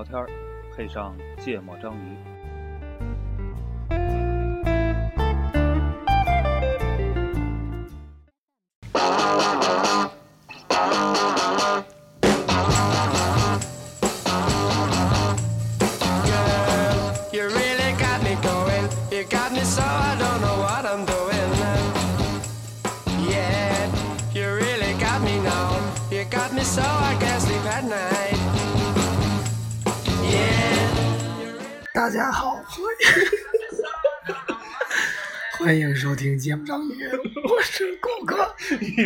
[0.00, 0.26] 聊天儿，
[0.74, 2.39] 配上芥末章鱼。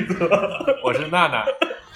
[0.03, 0.29] 歌。
[0.83, 1.45] 我是娜娜，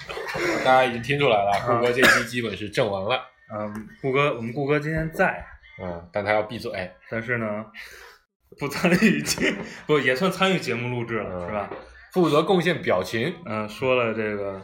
[0.63, 3.19] 大家已经听出来了，顾哥这期基本是阵亡了，
[3.53, 5.45] 嗯，顾哥，我们顾哥今天在，
[5.83, 7.65] 嗯，但他要闭嘴，但是呢，
[8.59, 9.53] 不参与节，
[9.85, 11.69] 不也算参与节目录制了，嗯是吧？
[12.13, 13.33] 负责贡献表情。
[13.45, 14.59] 嗯，说了这个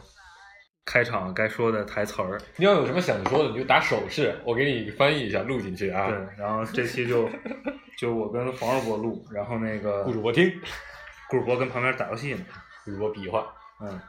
[0.84, 6.08] 开场该说的台词儿，你要有什么想说的，你就打手势，我给你翻译一下，录进去啊。
[6.08, 7.28] 对，然后这期就
[7.98, 10.52] 就我跟黄二博录，然后那个顾主播听，
[11.30, 12.40] 顾主播跟旁边打游戏呢，
[12.86, 13.46] 顾主播比划
[13.80, 14.00] 嗯，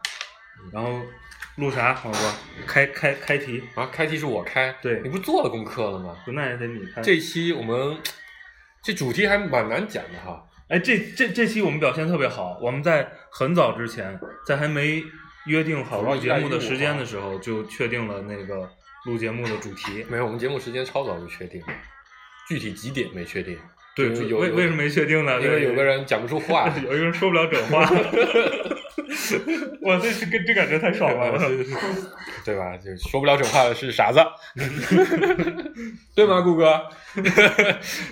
[0.72, 1.02] 然后
[1.58, 1.94] 录啥？
[1.94, 6.16] 黄世博开开开题，啊，开题是我开，对你不做了功课了吗？
[6.23, 7.02] 不那也得你开。
[7.02, 7.98] 这期我们
[8.81, 15.03] 这主题还蛮难讲的哈，哎，这这这期我们表现特别好，我们在很早之前，在还没
[15.48, 18.72] 约定好录节目的时间的时候，就确定了那个
[19.05, 20.05] 录节目的主题。
[20.09, 21.61] 没有，我们节目时间超早就确定，
[22.48, 23.59] 具体几点没确定。
[23.98, 25.42] 对，为为什么没确定呢？
[25.42, 27.81] 因为有个人讲不出话， 有一个人说不了整话。
[29.81, 31.38] 哇，这是跟这感觉太爽了。
[32.45, 32.78] 对吧？
[32.78, 34.20] 就说不了整话的是傻子，
[36.16, 36.88] 对吗，顾哥？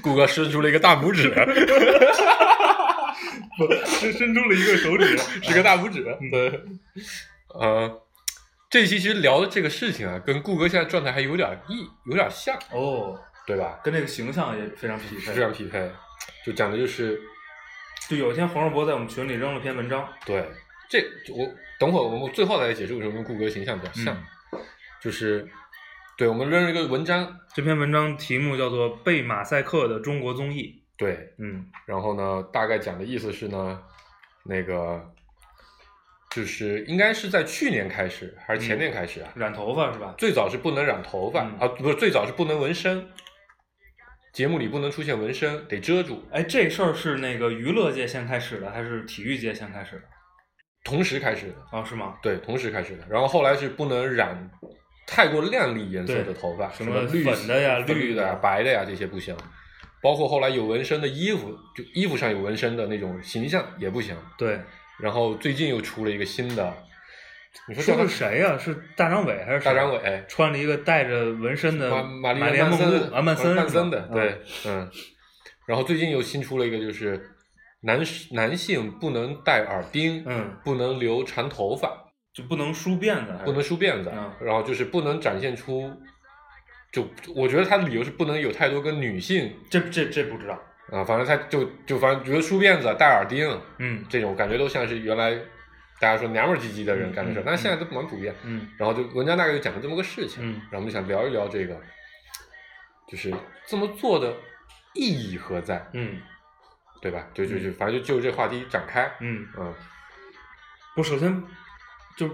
[0.01, 1.29] 顾哥伸出了一个大拇指，
[3.57, 6.03] 不，伸伸出了一个手指，是个大拇指。
[6.31, 6.61] 对，
[7.53, 8.01] 呃，
[8.69, 13.79] 这一期其实聊的这个事情啊，跟顾哥现在状态还有点异，有点像，哦，对吧？
[13.83, 15.33] 跟这个形象也非常匹配。
[15.33, 15.91] 非常匹配，
[16.45, 17.19] 就讲的就是
[18.07, 20.45] 就有一天，黄世博在我们群里扔了篇文章，对
[20.89, 20.99] 这
[21.33, 21.47] 我
[21.79, 24.17] 等会儿我们最后再来解释为什么跟顾哥形象比较像，
[25.01, 25.47] 就是
[26.17, 30.63] 对我们扔了一个文章，这篇文章题目叫做《被马赛克的中国综艺》。
[30.97, 33.81] 对，嗯然后呢，大概讲的意思是呢，
[34.43, 35.11] 那个
[36.29, 39.29] 就是应该是在去年开始还是前年开始啊？
[39.35, 40.15] 染头发是吧？
[40.17, 43.05] 最早是不能染头发、嗯啊，不是最早是不能纹身，
[44.35, 46.21] 节目里不能出现纹身，得遮住。
[46.29, 50.01] 哎，这事儿是那个娱乐界先开始的，还是体育界先开始的？
[50.83, 52.15] 同时开始的，哦，是吗？
[52.21, 53.05] 对，同时开始的。
[53.09, 54.51] 然后后来是不能染
[55.07, 59.33] 太过亮丽颜色的头发，什么绿粉的呀绿的呀、白的呀，这些不行。
[60.03, 64.13] 包括后来有纹身的衣服，就衣服上有纹身的那种形象也不行。
[64.37, 64.59] 对，
[64.99, 66.75] 然后最近又出了一个新的，
[67.67, 69.65] 你说叫他说是谁呀、是大张伟还是谁？
[69.65, 70.25] 大张伟。
[70.27, 74.89] 穿了一个带着纹身的玛玛丽玛莲梦露啊，曼森曼森的对，嗯。
[75.65, 77.19] 然后最近又新出了一个，就是
[77.81, 77.99] 男
[78.31, 81.89] 男性不能戴耳钉，嗯，不能留长头发，
[82.33, 84.31] 就不能梳辫子，不能梳辫子，嗯。
[84.41, 85.91] 然后就是不能展现出，
[86.91, 90.53] 就我觉得他的理由是不能有太多跟女性这这这不知道，
[90.91, 94.03] 啊，反正他就就反正觉得梳辫子、戴耳钉嗯。
[94.07, 95.35] 这种感觉都像是原来
[95.99, 98.35] 大家说娘们儿唧唧的人干的事但是现在都蛮普遍。
[98.43, 98.67] 嗯。
[98.77, 100.53] 然后就文章大概就讲了这么个事情，嗯。
[100.69, 101.79] 然后我们就想聊一聊这个，
[103.07, 103.33] 就是
[103.67, 104.35] 这么做的
[104.93, 106.21] 意义何在，嗯。
[107.01, 107.23] 对吧？
[107.35, 109.71] 就就就反正就就这话题展开，嗯，嗯，
[110.95, 111.43] 我首先
[112.17, 112.27] 就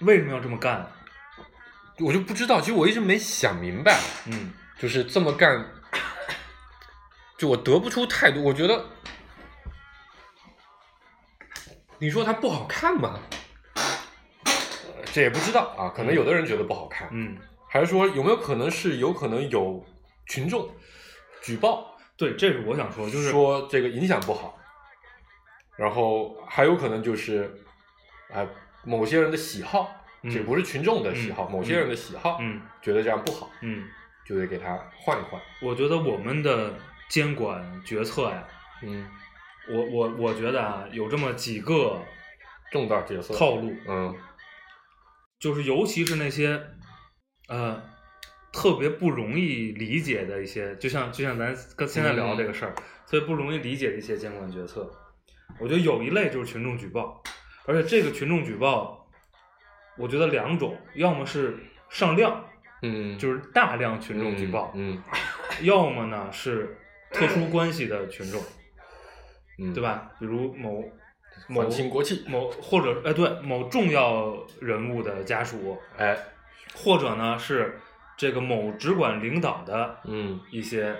[0.00, 0.86] 为什么要这么干？
[2.00, 4.52] 我就不知道，其实我一直没想明白，嗯。
[4.76, 5.64] 就是这么干，
[7.38, 8.84] 就我得不出太多，我觉得，
[12.04, 13.18] 你说它不好看吗？
[13.76, 13.82] 呃
[15.06, 17.34] 这也不知道啊，可能有的人觉得不好看，嗯，
[17.66, 19.82] 还是说有没有可能是有可能有
[20.26, 20.68] 群众
[21.40, 24.58] 举报对，这是我想说，就是说这个影响不好，
[25.78, 27.58] 然后还有可能就是
[28.30, 28.46] 啊、
[28.84, 29.88] 某些人的喜好，
[30.20, 30.30] 嗯。
[30.30, 33.88] 这不是群众的喜好，嗯某些人的喜好，嗯觉得这样不好，嗯，
[34.26, 36.74] 就得给他换一换，我觉得我们的
[37.08, 38.46] 监管决策呀，
[38.82, 39.08] 嗯，
[39.68, 42.02] 我我我觉得啊，有这么几个
[42.70, 44.14] 重大角色套路，嗯。
[45.40, 46.58] 就是尤其是那些
[47.48, 47.82] 呃
[48.50, 52.74] 特别不容易理解的一些，就像就像咱跟现在聊的这个事儿，
[53.06, 54.90] 特别不容易理解的一些监管决策，
[55.60, 57.22] 我觉得有一类就是群众举报，
[57.66, 59.06] 而且这个群众举报，
[59.98, 61.58] 我觉得两种，要么是
[61.90, 62.42] 上量，
[62.80, 65.02] 嗯，就是大量群众举报，嗯。
[65.60, 66.74] 要么呢是
[67.10, 68.42] 特殊关系的群众，
[69.58, 69.82] 嗯，对？
[69.82, 70.10] 吧？
[70.18, 70.84] 比如某
[71.48, 76.16] 某反清国戚，某或者哎对某重要人物的家属，哎，
[76.74, 77.78] 或者呢是
[78.16, 80.96] 这个某直管领导的嗯，一些，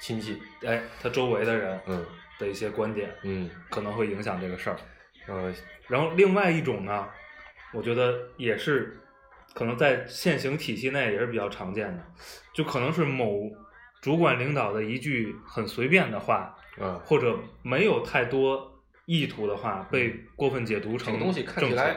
[0.00, 2.06] 亲戚，哎，他周围的人嗯
[2.38, 4.76] 的一些观点，嗯可能会影响这个事儿。
[5.26, 5.52] 呃，
[5.88, 7.08] 然后另外一种呢，
[7.72, 8.96] 我觉得也是
[9.54, 12.04] 可能在现行体系内也是比较常见的，
[12.54, 13.50] 就可能是某
[14.00, 21.96] 主管领导的一句很随便的话，啊，或者没有太多意图的话，被过分解读成这个东西看起来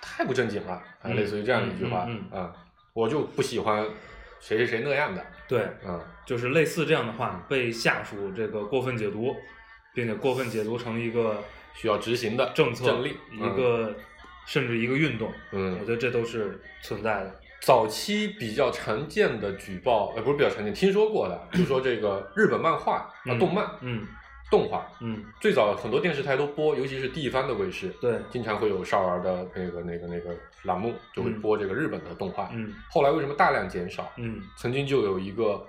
[0.00, 2.52] 太不正经了，类似于这样一句话啊，
[2.92, 3.86] 我就不喜欢
[4.40, 9.34] 谁谁谁那样的，对，嗯，就是类似这样的话被下属这个过分解读，
[9.94, 11.42] 并且过分解读成一个
[11.74, 13.94] 需要执行的政策、政令，一个、
[14.46, 15.78] 甚至一个运动，嗯。
[15.80, 17.40] 我觉得这都是存在的。
[17.62, 24.06] 早期比较常见的举报，呃，不是比较常见，听说过的，就说这个日本漫画啊、嗯动漫、嗯
[24.50, 32.50] 动画，嗯，最早很多电视台都播，尤其是地方的卫视，对，经常会有少儿的那个那个那个栏目，就会嗯播这个日本的动画。
[32.52, 32.74] 嗯。
[32.90, 34.10] 后来为什么大量减少？
[34.16, 34.42] 嗯。
[34.56, 35.64] 曾经就有一个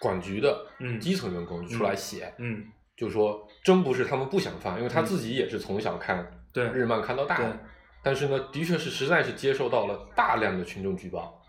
[0.00, 0.98] 管局的嗯。
[0.98, 6.64] 基层员工就出来写，嗯，就说真不是他们不想放，因为他自己也是从小看对。
[6.70, 7.58] 日漫看到大的，
[8.02, 11.40] 但是呢，的确是实在是接受到了大量的群众举报，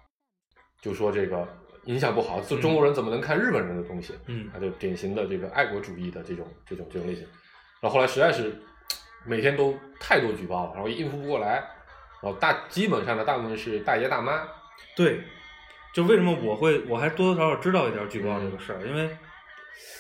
[0.80, 1.48] 就说这个
[1.86, 4.14] 影响不好，就嗯中国人怎么能看日本人的东西？
[4.28, 7.24] 嗯他就典型的这个爱国主义的这种这种这种类型。
[7.82, 8.56] 然后后来实在是
[9.26, 11.64] 每天都太多举报了，然后应付不过来，
[12.22, 14.48] 然后大基本上呢，大部分是大爷大妈，
[14.96, 15.22] 对，
[15.94, 19.10] 就为什么我会我还多多少少知道一点举报嗯这个事儿，因为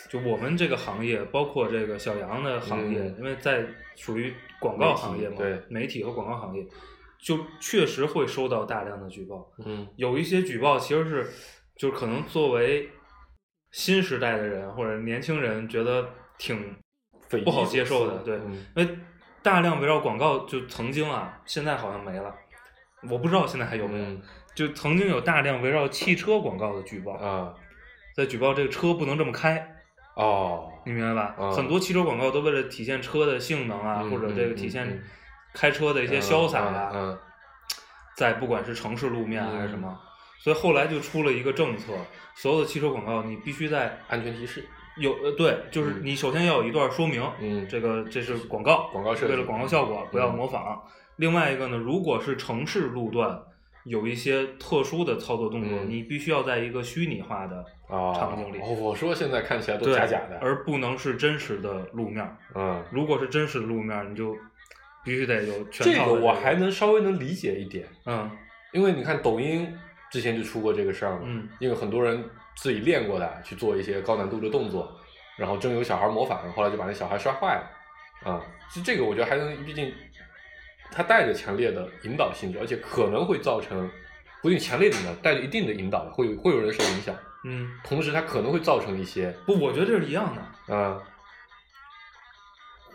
[0.09, 3.65] 就我们这个行业，包括这个小杨的行业，嗯因为在
[3.95, 6.65] 属于广告行业嘛，对媒体和广告行业，
[7.19, 9.51] 就确实会收到大量的举报。
[9.65, 11.29] 嗯有一些举报其实是，
[11.77, 12.89] 就可能作为
[13.71, 16.07] 新时代的人或者年轻人觉得
[16.37, 16.75] 挺
[17.43, 18.65] 不好接受的，对，嗯。
[18.75, 18.97] 因为
[19.43, 22.33] 大量围绕广告就曾经啊，现在好像没了，
[23.09, 24.21] 我不知道现在还有没有，嗯。
[24.55, 27.53] 就曾经有大量围绕汽车广告的举报，啊。
[28.15, 29.75] 在举报这个车不能这么开，
[30.15, 31.35] 哦，你明白吧？
[31.37, 35.03] 嗯很多汽车广告都为了体现车的性能啊，嗯或者这个体现嗯
[35.53, 37.09] 开车的一些潇洒啊，嗯。
[37.09, 37.17] 嗯
[38.15, 39.99] 在不管是城市路面啊还是什嗯么，
[40.37, 41.93] 所以后来就出了一个政策，
[42.35, 44.63] 所有的汽车广告你必须在安全提示，
[44.97, 50.81] 有呃对，就是嗯你首先要有一段说明，嗯这个这是广告，广告设计为了广告效果不要嗯模仿。
[51.17, 53.41] 另外一个呢，如果是城市路段
[53.85, 62.37] 有一些特殊的操作动作，嗯你必须要在一个虚拟化的啊，场景里哦，我说现在看起来都假假的，而不能是真实的路面。
[62.53, 64.35] 嗯，如果是真实的路面，你就
[65.03, 68.29] 必须得有全这个我还能稍微能理解一点，嗯
[68.73, 69.73] 因为你看抖音
[70.15, 72.23] 之前就出过这个事儿嘛，嗯因为很多人
[72.55, 74.89] 自己练过的去做一些高难度的动作，
[75.35, 77.61] 然后真有小孩模仿，后来就把那小孩摔坏
[78.23, 78.41] 了，啊、
[78.81, 79.93] 这个我觉得还能，毕竟
[80.89, 83.91] 它带着强烈的引导性质，而且可能会造成
[84.41, 87.13] 不一定强烈的引导，带着一定的引导，会有会有人受影响，
[87.43, 90.73] 嗯，同时它可能会造成一些不，我觉得这是一样的。
[90.73, 91.03] 啊、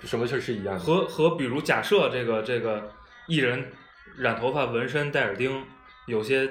[0.05, 0.81] 什么事儿是一样的？
[0.81, 2.91] 和和比如假设这个这个
[3.27, 3.71] 艺人
[4.17, 5.63] 染头发、纹身、戴耳钉，
[6.07, 6.51] 有些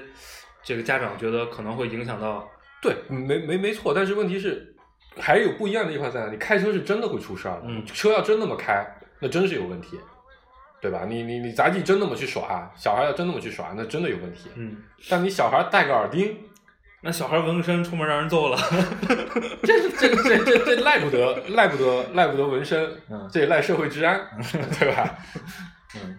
[0.63, 2.47] 这个家长觉得可能会影响到，
[2.81, 4.75] 对，没没没错，但是问题是
[5.17, 6.37] 还有不一样的地方在哪里？
[6.37, 8.85] 开车是真的会出事儿的，嗯车要真那么开，
[9.19, 9.99] 那真是有问题，
[10.81, 11.05] 对吧？
[11.07, 14.49] 你你你杂技真那么去耍，小孩要真那么去耍，那真的有问题。
[14.55, 14.77] 嗯，
[15.09, 16.37] 但你小孩戴个耳钉，
[17.01, 18.57] 那小孩纹个身出门让人揍了，
[19.63, 24.21] 这这这这这赖不得赖不得赖不得纹身，嗯这也赖社会治安，
[24.79, 25.17] 对吧？
[25.95, 26.17] 嗯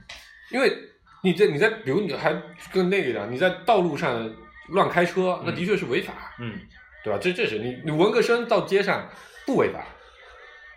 [0.50, 0.76] 因为
[1.22, 2.32] 你在你在比如你还
[2.72, 4.30] 跟那个一样，你在道路上
[4.68, 6.12] 乱开车，那的确是违法。
[6.38, 6.58] 嗯
[7.02, 7.18] 对吧？
[7.18, 9.08] 这这是你你纹个身到街上
[9.46, 9.82] 不违法，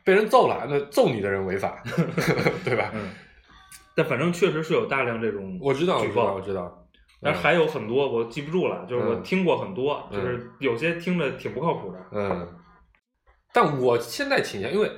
[0.06, 1.84] 被人揍了，那揍你的人违法，
[2.64, 2.92] 对吧？
[2.96, 3.10] 嗯，
[3.94, 6.80] 但反正确实是有大量这种我知道，我知道，我，知道。
[7.22, 12.48] 但是还有很多我记不住了，就是我嗯听过很多，嗯就是有些听着挺不靠谱的，嗯，
[13.52, 14.90] 但我现在倾向，因为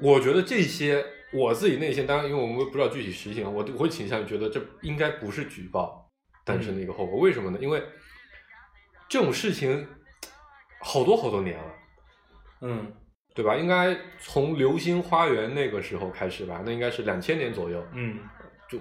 [0.00, 6.10] 我觉得这些我自己内心，当然因为我们不知道具体实情，我我会倾向于觉得这应该不是举报
[6.44, 7.18] 诞生的一个后果。
[7.18, 7.58] 为什么呢？
[7.60, 7.82] 因为
[9.08, 9.86] 这种事情
[10.80, 11.74] 好多好多年了。
[12.62, 12.92] 嗯
[13.34, 13.54] 对吧？
[13.54, 18.18] 应该从《流星花园》那个时候开始吧，那应该是两千年左右，嗯，
[18.68, 18.80] 就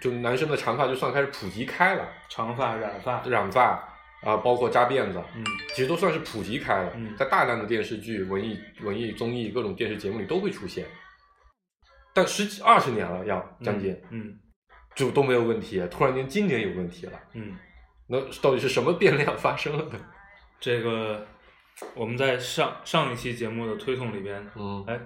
[0.00, 3.82] 就男生的长发就算开始普及开了，长发染发，染发
[4.22, 10.86] 啊、包括扎辫子，嗯其实都算是普及开了，嗯在大量的电视剧、文艺、文艺综艺各种电视节目里都会出现。
[12.16, 14.40] 但十几二十年了，要将近、嗯
[14.94, 17.54] 就都没有问题，突然间今年有问题了，嗯，
[18.06, 20.00] 那到底是什么变量发生了呢？
[20.58, 21.26] 这个
[21.94, 24.98] 我们在上上一期节目的推送里边，嗯，哎，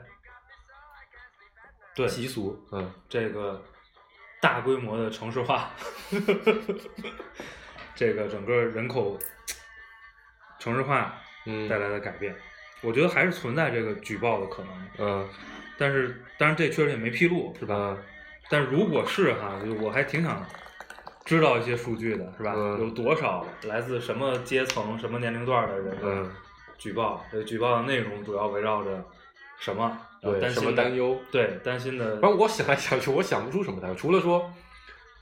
[1.97, 2.89] 对，习俗，嗯。
[3.09, 3.61] 这个
[4.41, 5.73] 大规模的城市化，
[7.97, 9.19] 这个整个人口
[10.61, 11.69] 城市化嗯。
[11.69, 12.33] 带来的改变，
[12.81, 14.89] 我觉得还是存在这个举报的可能。
[14.99, 15.29] 嗯
[15.81, 17.75] 但是，当然这确实也没披露，是吧？
[17.75, 17.99] 嗯
[18.51, 20.45] 但如果是哈，就我还挺想
[21.25, 22.53] 知道一些数据的，是吧？
[22.55, 26.31] 嗯有多少来自什么阶层、什么年龄段的人嗯，
[26.77, 27.25] 举报？
[27.31, 29.03] 这个举报的内容主要围绕着
[29.59, 29.97] 什么？
[30.21, 30.97] 然后对，什么担心的担？
[30.97, 31.19] 忧？
[31.31, 32.21] 对，担心的。
[32.21, 34.41] 反正我想来想去，我想不出什么担忧，除了说，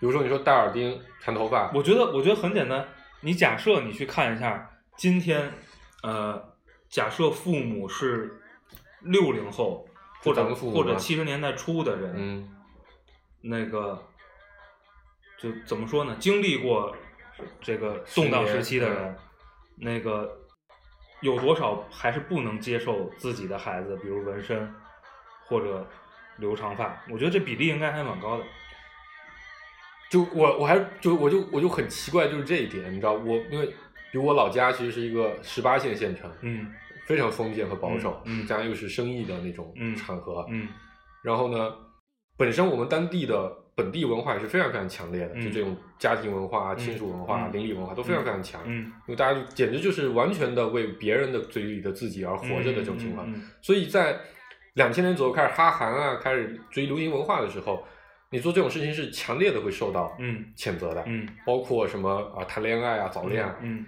[0.00, 2.86] 比如说你说戴耳钉、长头发，我觉得，我觉得很简单。
[3.20, 5.52] 你假设你去看一下，今天，
[6.02, 6.42] 呃，
[6.88, 8.40] 假设父母是
[9.02, 9.87] 六零后
[10.28, 12.48] 或者或者七十年代初的人，嗯
[13.40, 14.02] 那个
[15.38, 16.16] 就怎么说呢？
[16.18, 16.94] 经历过
[17.60, 19.16] 这个动荡时期的人，
[19.76, 20.38] 那个
[21.20, 24.74] 有多少还是不能接受自己的孩子，比如纹身
[25.46, 25.86] 或者
[26.38, 27.00] 留长发？
[27.08, 28.44] 我觉得这比例应该还蛮高的。
[30.10, 36.74] 就我我还就我就我就很奇怪，就是这一点，你知道，我因为比如我老家其实是一个十八线县城，嗯
[37.08, 38.46] 非常封建和保守，嗯嗯。
[38.46, 40.68] 加上又是生意的那种嗯场合，嗯。
[41.24, 41.74] 然后呢，
[42.36, 45.42] 本身我们当地的本地文化也是非常非常强烈的，嗯。
[45.42, 53.26] 就这种家庭文化亲属文化邻里文化都非常非常强，嗯，因为大家就简直就是完全的为别人的嘴里的自己而活着的这种情况，
[53.62, 54.20] 所以在
[54.74, 57.82] 两千年左右开始哈韩啊，开始追流行文化的时候，
[58.30, 60.44] 你做这种事情是强烈的会受到嗯。
[60.56, 61.26] 谴责的，嗯。
[61.46, 63.56] 包括什么啊谈恋爱啊、早恋啊。
[63.60, 63.84] 嗯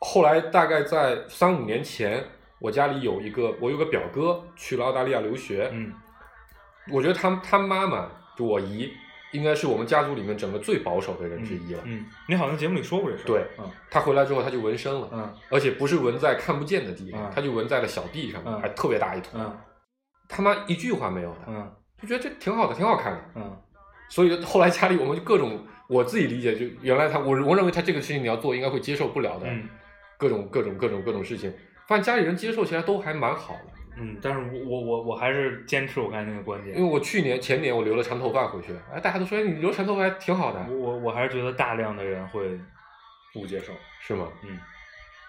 [0.00, 2.24] 后来大概在三五年前，
[2.60, 5.92] 我家里有一个我有个表哥去了澳大利亚留学，嗯
[6.90, 8.90] 我觉得他他妈妈就我姨，
[9.32, 11.82] 应该是我们家族里面整个最保守的人之一了。
[11.84, 13.24] 嗯，你好像节目里说过这事。
[13.26, 19.38] 对嗯他回来之后他就纹身了，嗯而且不是纹在看不见的地方，嗯他就纹在了小臂上面，嗯还特别大一坨。
[19.40, 19.58] 嗯
[20.28, 23.20] 他妈一句话没有的，嗯就觉得这挺好的，挺好看的。
[23.34, 23.56] 嗯
[24.08, 29.68] 所以后来家里我们就各种，我自己理解就原来他我我认为他这个事情你要做应该会接受不了的，嗯
[30.18, 31.50] 各种各种各种各种事情，
[31.86, 33.72] 发现家里人接受起来都还蛮好的。
[34.00, 36.88] 嗯，但是我我我我还是坚持我刚才那个观点因为。
[36.88, 42.60] 我去年前年我留了长头发回去，哎，大家都说哎你留长头发还挺好的，我我我还是觉得大量的人会
[43.32, 43.72] 不接受。
[44.00, 44.28] 是吗？
[44.44, 44.58] 嗯，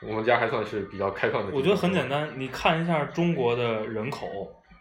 [0.08, 1.52] 我们家还算是比较开放的。
[1.54, 4.28] 我觉得很简，单，你看一下中国的人口，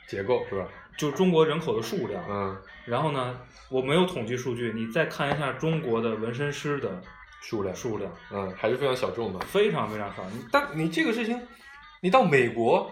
[0.07, 0.69] 结构是吧？
[0.97, 7.01] 就中国人口的数量，嗯，然后呢，我没有统计数据，你再看一下中国的纹身师的
[7.41, 9.39] 数量，数量，嗯，还是非常小众的。
[9.41, 10.23] 非常非常少。
[10.31, 11.41] 你但你这个事情，
[12.01, 12.91] 你到美国，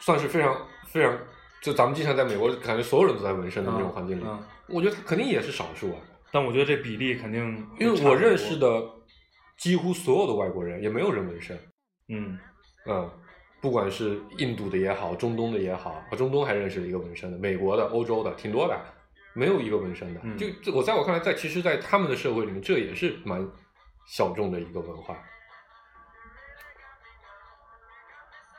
[0.00, 1.16] 算是非常非常，
[1.62, 5.96] 就咱们经常在美国感觉所有人都在纹身的那种环境里，嗯，嗯我觉得他肯定也是少数啊。
[6.32, 8.82] 但我觉得这比例肯定因为我认识，的
[9.56, 11.56] 几乎所有的外国人，也没有人纹身。
[12.08, 12.38] 嗯
[12.86, 13.08] 嗯，
[13.60, 18.76] 不管是印度的也好，中东的也好，啊，中东还认识了一个纹身的，美国的、欧洲的挺多的，
[19.32, 20.20] 没有一个纹身的。
[20.24, 23.46] 嗯就这我在我看来，在其实，在他们的社会里面，这也是蛮
[24.06, 25.16] 小众的一个文化。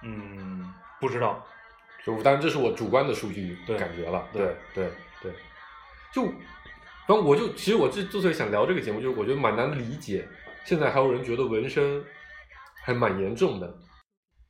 [0.03, 1.43] 嗯，不知道，
[2.05, 5.33] 就当然这是我主观的数据感觉了，对对对对，
[6.13, 6.25] 就，
[7.07, 10.27] 然后我就其实我之之所以想聊这个节目，就是我觉得蛮难理解，
[10.63, 12.05] 现在还有人觉得纹身
[12.83, 13.77] 还蛮严重的，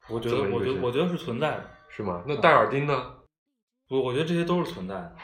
[0.10, 2.22] 我觉得我觉得我觉得是存在的，是吗？
[2.28, 3.16] 那戴耳钉呢？
[3.88, 5.16] 我我觉得这些都是存在的，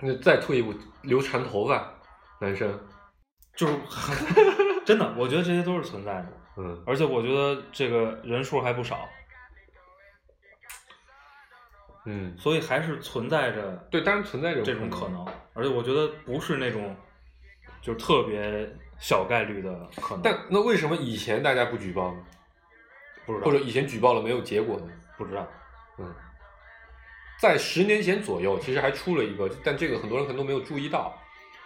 [0.00, 0.72] 那再退一步，
[1.02, 1.92] 留长头发，
[2.40, 2.78] 男生，
[3.56, 3.74] 就是
[4.86, 9.08] 真的，我觉得这些都是存在的，嗯而且我觉得这个人数还不少，
[12.04, 16.94] 嗯，所以还是存在着对，当然存在着这种可能，而且我觉得不是那种
[17.82, 22.24] 就是特别小概率的可能，但那为什么以前大家不举报呢？
[23.26, 24.86] 不知道或者以前举报了没有结果呢？
[25.18, 25.44] 不知道，
[25.98, 26.14] 嗯，
[27.40, 31.12] 在十年前左右，其实还出了一个，但这个很多人可能都没有注意到。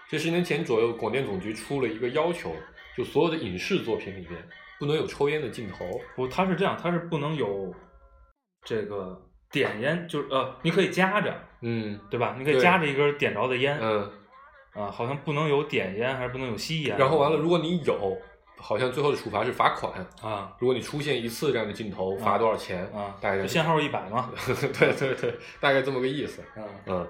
[0.09, 2.53] 这十年前左右，广电总局出了一个要求，
[2.97, 4.43] 就所有的影视作品里面
[4.79, 6.01] 不能有抽烟的镜头。
[6.17, 7.73] 不，它是这样，它是不能有
[8.65, 9.21] 这个
[9.51, 12.35] 点烟，就是呃，你可以夹着，嗯对吧？
[12.39, 14.11] 你可以夹着一根点着的烟，嗯，
[14.75, 16.97] 啊，好像不能有点烟，还是不能有吸烟。
[16.99, 18.17] 然后完了，如果你有，
[18.57, 20.07] 好像最后的处罚是罚款。
[20.23, 22.85] 啊如果你出现一次这样的镜头，罚多少钱？
[22.93, 24.31] 啊，大概就限号一百嘛。
[24.79, 26.43] 对对对，大概这么个意思。
[26.57, 27.09] 嗯嗯，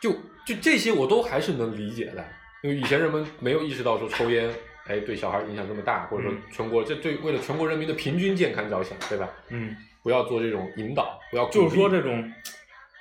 [0.00, 0.12] 就
[0.44, 2.24] 就这些我都还是能理解的，
[2.62, 4.52] 因为以前人们没有意识到说抽烟，
[4.88, 9.28] 哎，对小孩影响这么大，或者说嗯全国这对为了全国人民的平均健康着想，对吧？
[9.50, 12.32] 嗯，不要做这种引导，不要就是说这种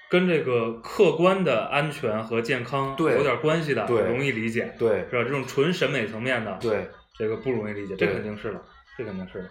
[0.09, 5.23] 跟这个客观的安全和健康对有点关系的，对容易理解，对是吧？
[5.23, 8.61] 这种纯审美层面的，对，这个不容易理解，这肯定是的，
[8.97, 9.49] 这肯定是的。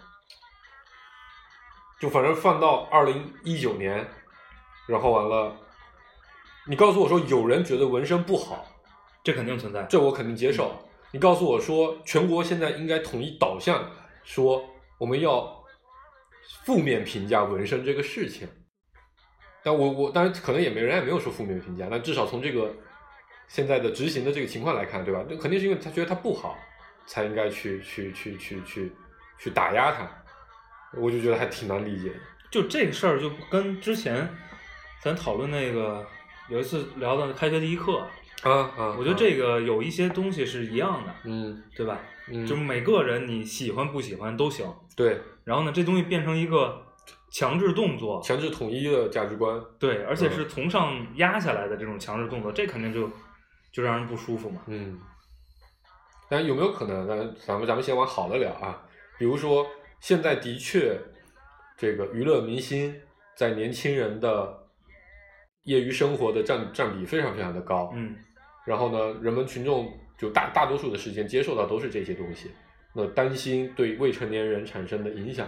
[1.99, 4.05] 就反正放到二零一九年，
[4.87, 5.55] 然后完了，
[6.67, 8.67] 你告诉我说有人觉得纹身不好，
[9.23, 9.81] 这肯定存在。
[9.89, 10.79] 这我肯定接受。
[11.11, 13.91] 你告诉我说全国现在应该统一导向，
[14.23, 14.63] 说
[14.97, 15.63] 我们要
[16.65, 18.47] 负面评价纹身这个事情。
[19.63, 22.73] 但我我当然可能也没人也没有说负面评价，但至少从这个
[23.47, 25.25] 现在的执行的这个情况来看，对吧？
[25.29, 26.57] 那肯定是因为他觉得他不好，
[27.05, 28.91] 才应该去去去去去
[29.37, 30.09] 去打压他。
[30.93, 32.15] 我就觉得还挺难理解的。
[32.49, 34.29] 就这个事儿，就跟之前
[35.01, 36.05] 咱讨论那个
[36.47, 38.07] 有一次聊的开学第一课，
[38.43, 38.95] 啊啊！
[38.97, 41.99] 我觉得这个有一些东西是一样的，嗯对吧？
[42.29, 44.65] 嗯，就每个人你喜欢不喜欢都行。
[44.95, 46.85] 对然后呢，这东西变成一个
[47.31, 49.59] 强制动作，强制统一的价值观。
[49.79, 53.09] 对，而且嗯是从上压下来的这种强制动作，这肯定就
[53.71, 54.61] 就让人不舒服嘛。
[54.67, 54.99] 嗯，
[56.29, 57.07] 但有没有可能？
[57.07, 58.83] 咱咱们咱们先往好的聊啊，
[59.17, 59.65] 比如说
[59.99, 60.99] 现在的确，
[61.77, 62.93] 这个娱乐明星
[63.35, 64.67] 在年轻人的
[65.63, 67.91] 业余生活的占占比非常非常的高。
[67.95, 68.15] 嗯，
[68.67, 72.51] 然后呢，人们群众就大大多数的时间接受到都是这些东西，
[72.93, 75.47] 那担心对未成年人产生的影响，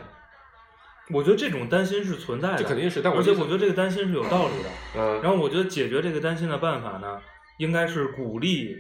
[1.12, 3.02] 我觉得这种担心是存在的，这肯定是。
[3.02, 4.70] 但我而且我觉得这个担心是有道理的。
[4.96, 7.22] 嗯，然后我觉得解决这个担心的办法呢，
[7.58, 8.78] 应该是鼓励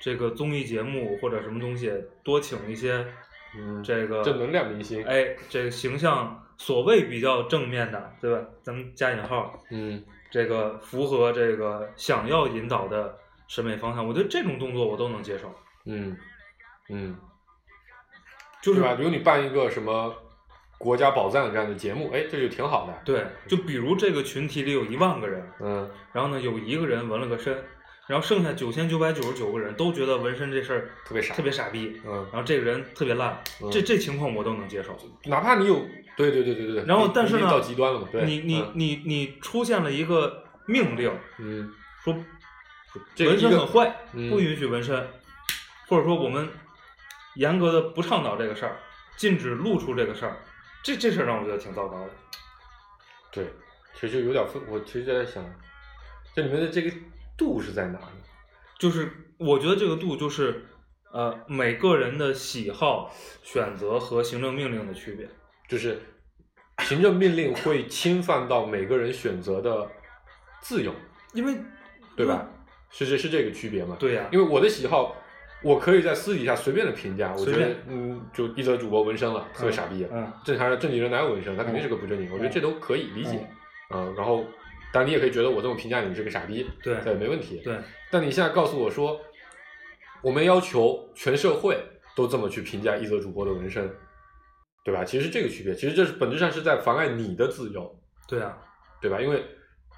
[0.00, 3.04] 这个综艺节目或者什么东西多请一些
[3.56, 8.40] 嗯这个正能量明星，哎，这个形象所谓比较正面的，对吧？
[8.62, 13.16] 咱们加引号，嗯这个符合这个想要引导的
[13.52, 15.54] 审美方向，我觉得这种动作我都能接受。
[15.84, 16.16] 嗯
[16.88, 17.14] 嗯，
[18.62, 18.94] 就是吧？
[18.94, 20.14] 比如你办一个什么
[20.78, 22.98] 国家宝藏这样的节目，哎，这就挺好的。
[23.04, 27.52] 对，就比如这个群体里有一万个人，嗯然后呢有一个人纹了个身，
[28.06, 34.96] 然后剩下九千九百九十九个人都觉得纹身这事儿特别傻特别傻逼，嗯，然后这个人特别烂，嗯这这情况我都能接受。
[35.26, 36.84] 哪怕你有，对对对对对对。
[36.86, 38.08] 然后但是呢到极端了嘛？
[38.10, 41.70] 对，你你嗯你你出现了一个命令，嗯，
[42.02, 42.24] 说纹
[43.14, 45.08] 这个一个身很坏，嗯不允许纹身，
[45.88, 46.48] 或者说我们
[47.36, 48.76] 严格的不倡导这个事儿，
[49.16, 50.36] 禁止露出这个事儿，
[50.82, 52.10] 这这事儿让我觉得挺糟糕的。
[53.30, 53.46] 对，
[53.94, 55.42] 其实就有点分，我其实就在想，
[56.34, 56.90] 这里面的这个
[57.36, 58.22] 度是在哪里？
[58.78, 60.66] 就是我觉得这个度就是
[61.12, 65.28] 呃每个人的喜好、选择和行政命令的区别。
[65.68, 66.02] 就是
[66.84, 69.90] 行政命令会侵犯到每个人选择的
[70.60, 70.94] 自由，
[71.32, 71.56] 因为
[72.14, 72.46] 对吧？？
[72.92, 75.16] 是这是这个区别吗？，对呀、因为我的喜好，
[75.62, 80.06] 我可以在私底下随便的评价，我觉得嗯，就一则主播纹身了，特别傻逼。
[80.12, 81.56] 嗯正常人正经人哪有纹身？
[81.56, 83.48] 他肯定是个不正经，我觉得这都可以理解。
[83.94, 84.44] 嗯，然后，
[84.92, 87.60] 当然你也可以觉得我这么评价你是个傻逼，对这也没问题。
[87.64, 87.78] 对，
[88.10, 89.20] 但你现在告诉我说，
[90.22, 91.76] 我们要求全社会
[92.14, 93.90] 都这么去评价一则主播的纹身，
[94.84, 95.04] 对吧？
[95.04, 97.94] 其实是这个区别，其实这是本质上是在妨碍你的自由，
[98.28, 98.56] 对啊，
[99.00, 99.20] 对吧？
[99.20, 99.44] 因为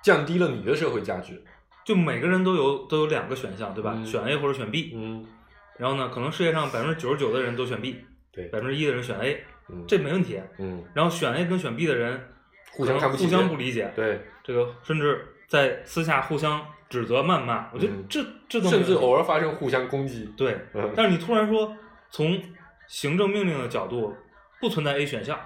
[0.02, 1.42] 降低了你的社会价值。
[1.84, 3.92] 就每个人都有都有两个选项，对吧？
[3.96, 4.92] 嗯选 A 或者选 B。
[4.94, 5.24] 嗯，
[5.76, 10.40] 然后呢，可能世界上百分之九十九的人都选 B，对，百分之一的人选 A，嗯，这没问题。
[10.58, 12.20] 嗯，然后选 A 跟选 B 的人
[12.72, 20.32] 互相互相不理解，对，这个甚至在私下互相指责、谩骂，我觉得嗯这、这都甚至偶尔发生互相攻击。
[20.36, 20.56] 对。
[20.72, 21.76] 嗯，但是你突然说
[22.10, 22.40] 从
[22.86, 24.14] 行政命令的角度
[24.60, 25.38] 不存在 A 选项，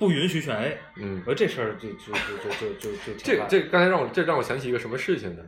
[0.00, 5.42] 不允许选 A，嗯而，这事儿就就就就就就就这烂这刚才让我这让我想起一个什么事情呢？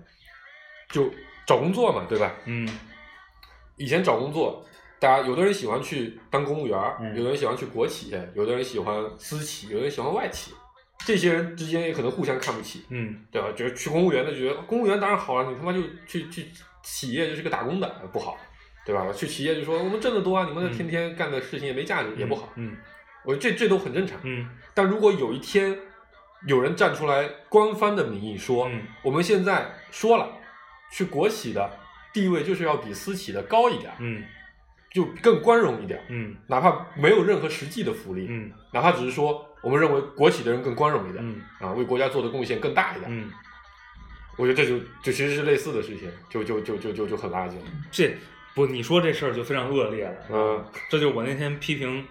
[0.91, 1.11] 就
[1.47, 2.37] 找工作嘛，对吧？
[2.45, 2.69] 嗯
[3.77, 4.65] 以前找工作，
[5.01, 10.53] 大家有的人喜欢去当公务员，嗯有的人喜欢去国企，有的人喜欢私企，有的人喜欢外企。
[11.05, 13.51] 这些人之间也可能互相看不起，嗯对吧？
[13.57, 16.47] 觉得去公务员的觉得公务员当然好了，你他妈就去去
[16.83, 18.39] 企业就是个打工的，不好，
[18.85, 19.11] 对吧？
[19.13, 22.53] 去企业就说我们挣得多啊，你们嗯天天干的事情也没价值，也不好。
[22.57, 22.77] 嗯
[23.25, 24.19] 我觉得这这都很正常。
[24.25, 25.79] 嗯但如果有一天
[26.47, 30.29] 有人站出来，官方的名义说，嗯我们现在说了，
[30.91, 31.71] 去国企的
[32.13, 34.23] 地位就是要比私企的高一点，嗯
[34.91, 43.31] 就更宽容一点，嗯哪怕没有任何实际的福利，嗯哪怕只是说我们认为国企的人更宽容一点，嗯啊，为国家做的贡献更大一点，嗯，
[44.37, 47.63] 我觉得这就就其实是类似的事情，就就就就就就很垃圾了。
[47.91, 48.17] 这
[48.55, 50.15] 不你说这事儿就非常恶劣了。
[50.31, 52.07] 嗯，这就是我那天批评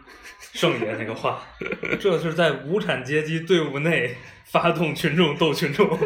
[0.54, 1.44] 盛爷那个话，
[2.00, 5.88] 这是在无产阶级队伍内发动群众斗群众。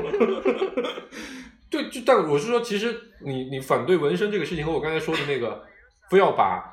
[1.70, 2.96] 对，就但我是说，其实
[3.26, 5.66] 你你反对纹身这个事情和我刚才说的那个，
[6.10, 6.64] 非要把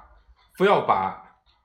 [0.57, 1.21] 非要把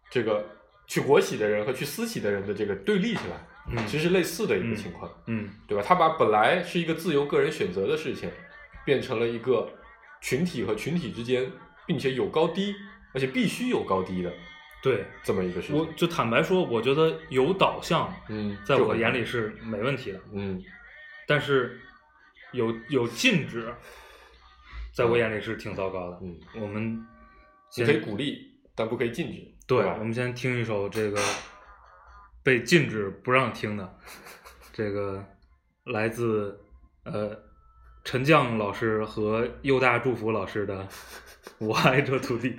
[0.09, 0.43] 这个
[0.87, 5.83] 去国企的人和去私企的人的这个对立起来，嗯其实类似的一个情况，嗯对吧？
[5.85, 8.29] 他把本来是一个自由个人选择的事情，
[8.85, 9.69] 变成了一个
[10.21, 11.51] 群体和群体之间，
[11.87, 12.75] 并且有高低，
[13.13, 14.31] 而且必须有高低的
[14.83, 15.77] 对，这么一个事情。
[15.77, 20.63] 我就坦白说，我觉得有导向，嗯，在我眼里是没问题的，嗯
[21.25, 21.79] 但是
[22.51, 23.73] 有有禁止，
[24.93, 26.19] 在我眼里是挺糟糕的。
[26.21, 27.03] 嗯，我们
[27.75, 30.03] 你可以鼓励，但不可以禁止，对，我？
[30.03, 31.19] 们先听一首这个
[32.43, 33.99] 被禁止不让听的，
[34.71, 35.25] 这个
[35.85, 36.57] 来自
[37.03, 37.37] 呃
[38.05, 40.83] 陈将老师和佑大祝福老师的
[41.59, 42.49] 《我爱这土地》。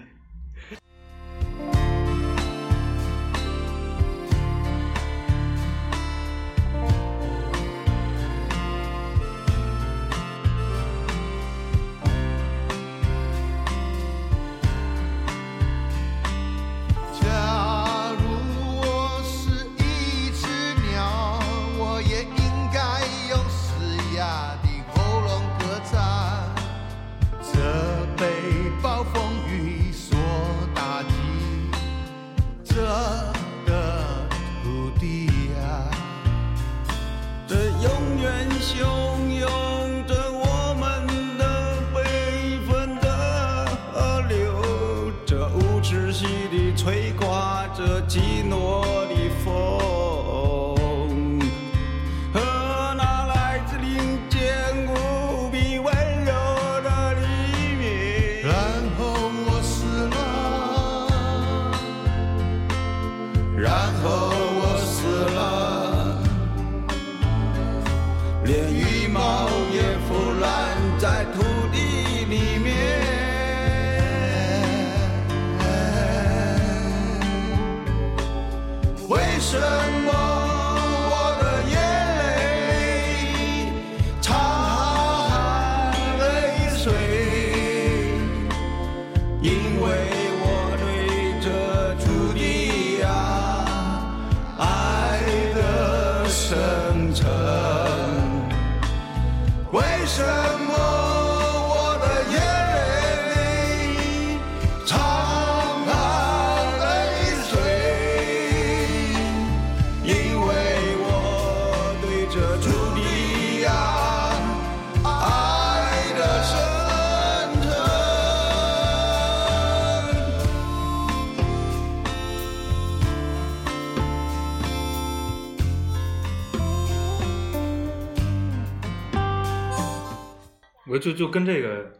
[130.88, 131.92] 我就就跟这个，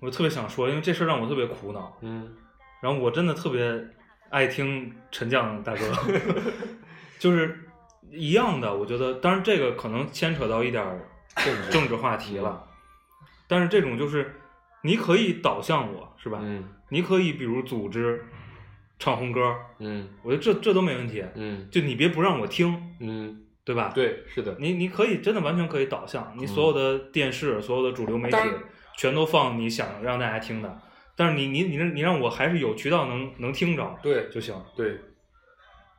[0.00, 1.96] 我特别想说，因为这事儿让我特别苦恼。
[2.02, 2.34] 嗯
[2.80, 3.82] 然后我真的特别
[4.28, 5.90] 爱听陈将大哥，
[7.18, 7.58] 就是
[8.10, 8.76] 一样的。
[8.76, 10.84] 我觉得，当然这个可能牵扯到一点
[11.36, 12.62] 政治政治话题了，
[13.48, 14.34] 但是这种就是
[14.82, 16.40] 你可以导向我，是吧？
[16.42, 18.22] 嗯你可以比如组织
[18.98, 21.24] 唱红歌，嗯我觉得这这都没问题。
[21.36, 28.36] 嗯就你别不让我听，嗯，对吧？，对，是的，你你可以真的完全可以导向，你所有的电视、所有的主流媒体
[28.96, 30.82] 全都放你想让大家听的，
[31.16, 34.54] 但是你你你让你让我还是有渠道能能听着对就行。
[34.76, 34.98] 对。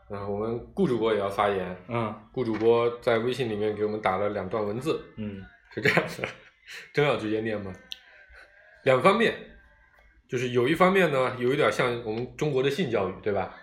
[0.07, 1.75] 然后，我们顾主播也要发言。
[1.87, 6.27] 嗯顾主播在微信里面给我们打了两段文字，嗯是这样的，
[6.93, 7.73] 真要直接念吗？
[8.83, 9.33] 两方面，
[10.29, 13.55] 就是有一方面呢，有一点像我们中国的性教育，对吧？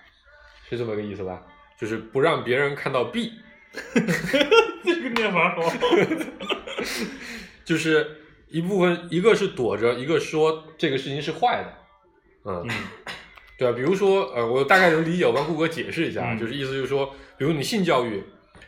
[0.69, 1.41] 是这么个意思吧？
[1.79, 3.31] 就是不让别人看到 B，
[4.85, 5.63] 这个念法好。
[7.65, 12.71] 就是一部分，一个是躲着，一个说这个事情是坏的，嗯，嗯。
[13.59, 18.23] 对啊，比如说，呃，我大概能理解，我帮顾哥解释一下，就是意思就是说，比如你性教育，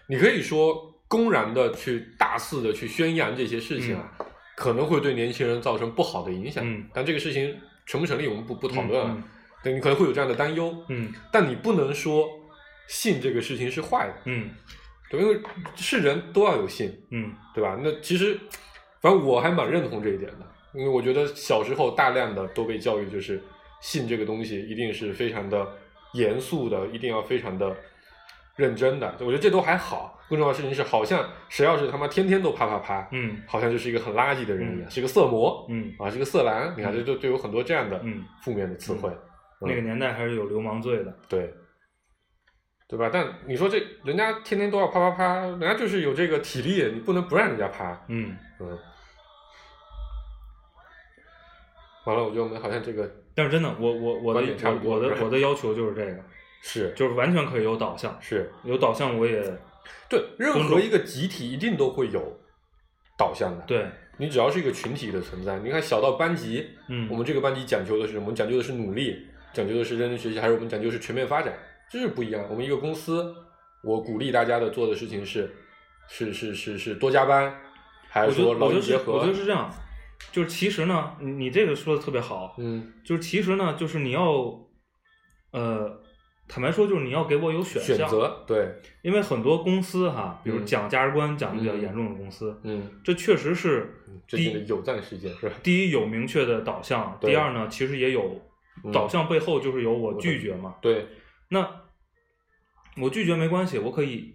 [0.07, 4.12] 你可以说公然的去大肆的去宣扬这些事情啊，
[4.57, 6.85] 可能会对年轻人造成不好的影响，嗯。
[6.95, 9.23] 但这个事情成不成立，我们不不讨论了，嗯
[9.64, 11.12] 对你可能会有这样的担忧，嗯。
[11.33, 12.29] 但你不能说
[12.87, 14.51] 性这个事情是坏的，嗯
[15.14, 15.40] 对，因为
[15.77, 17.79] 是人都要有性，嗯对吧？
[17.83, 18.38] 那其实，
[19.00, 23.42] 反正我还蛮认同这一点的，因为我觉得小时候大量的都被教育，就是
[23.81, 25.66] 性这个东西一定是非常的
[26.14, 27.77] 严肃的，一定要非常的
[28.57, 29.14] 认真的。
[29.20, 36.74] 我觉得这都还好，更重要的事情是，好像谁要是他妈天天都啪啪啪，嗯好像就是一个很垃圾的人一样，嗯是个色魔，嗯啊，是个色狼。
[36.77, 39.11] 你看，这就就有很多这样的嗯负面的词汇。
[39.61, 41.16] 那个年代还是有流氓罪的。
[41.29, 41.53] 对，
[42.87, 43.11] 对吧？
[43.12, 48.05] 但你说这人家天天都要啪啪啪，人家就是有这个体力，你不能不让人家啪。
[48.09, 48.79] 嗯，嗯，
[52.05, 56.23] 完了，我觉得我们好像这个但是真的，我我我的我我的我的要求就是这个，
[56.62, 59.42] 是就是完全可以有导向，是有导向我也
[60.09, 62.38] 对任何一个集体一定都会有
[63.16, 63.87] 导向的。，对，
[64.18, 68.25] 你只要是一个群体的存在，你看小到班级，嗯，我们这个班级讲究的是什么？
[68.25, 71.53] 我们讲究的是努力，讲究的是认真学习，还是我们讲究的是全面发展？
[71.94, 72.44] 这是不一样。
[72.50, 73.33] 我们一个公司，
[73.85, 75.48] 我鼓励大家的做的事情是
[76.09, 77.57] 是是是是多加班，
[78.09, 79.12] 还是说劳逸结合？
[79.12, 79.72] 我觉得是这样，
[80.33, 84.61] 就是其实呢，你你这个说的特别好，嗯，就是其实呢，就是你要，
[85.52, 86.00] 呃，
[86.48, 95.54] 坦白说，就是你要给我有选选，择对，因为很多公司哈，比如嗯讲价值观讲的比较嗯严重的公司，嗯，这确实是第一有赞事件是吧？
[95.62, 98.42] 第一有明确的导向，对第二呢，其实也有
[98.83, 100.74] 嗯导向背后就是有我拒绝嘛。
[100.83, 101.07] 对，
[101.50, 101.84] 那
[102.96, 104.35] 我拒绝没关系，我可以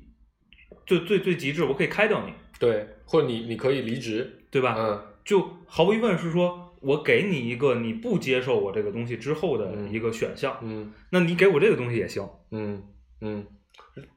[0.85, 4.75] 最最最极致，我可以开掉你，对，或者你你可以离职，对吧？
[4.77, 12.27] 嗯就毫无疑问是说我给你一个你不接受我这个东西之后的嗯一个选项，嗯那你给我这个东西也行。
[12.49, 12.83] 嗯
[13.21, 13.45] 嗯，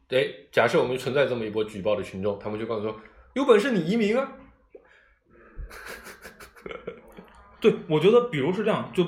[0.08, 2.98] 哎，假设我们存在这么一波举报的群众，他们就告诉说，
[3.34, 4.32] 有本事你移民啊，
[7.60, 9.06] 对，我觉得比如是这样，就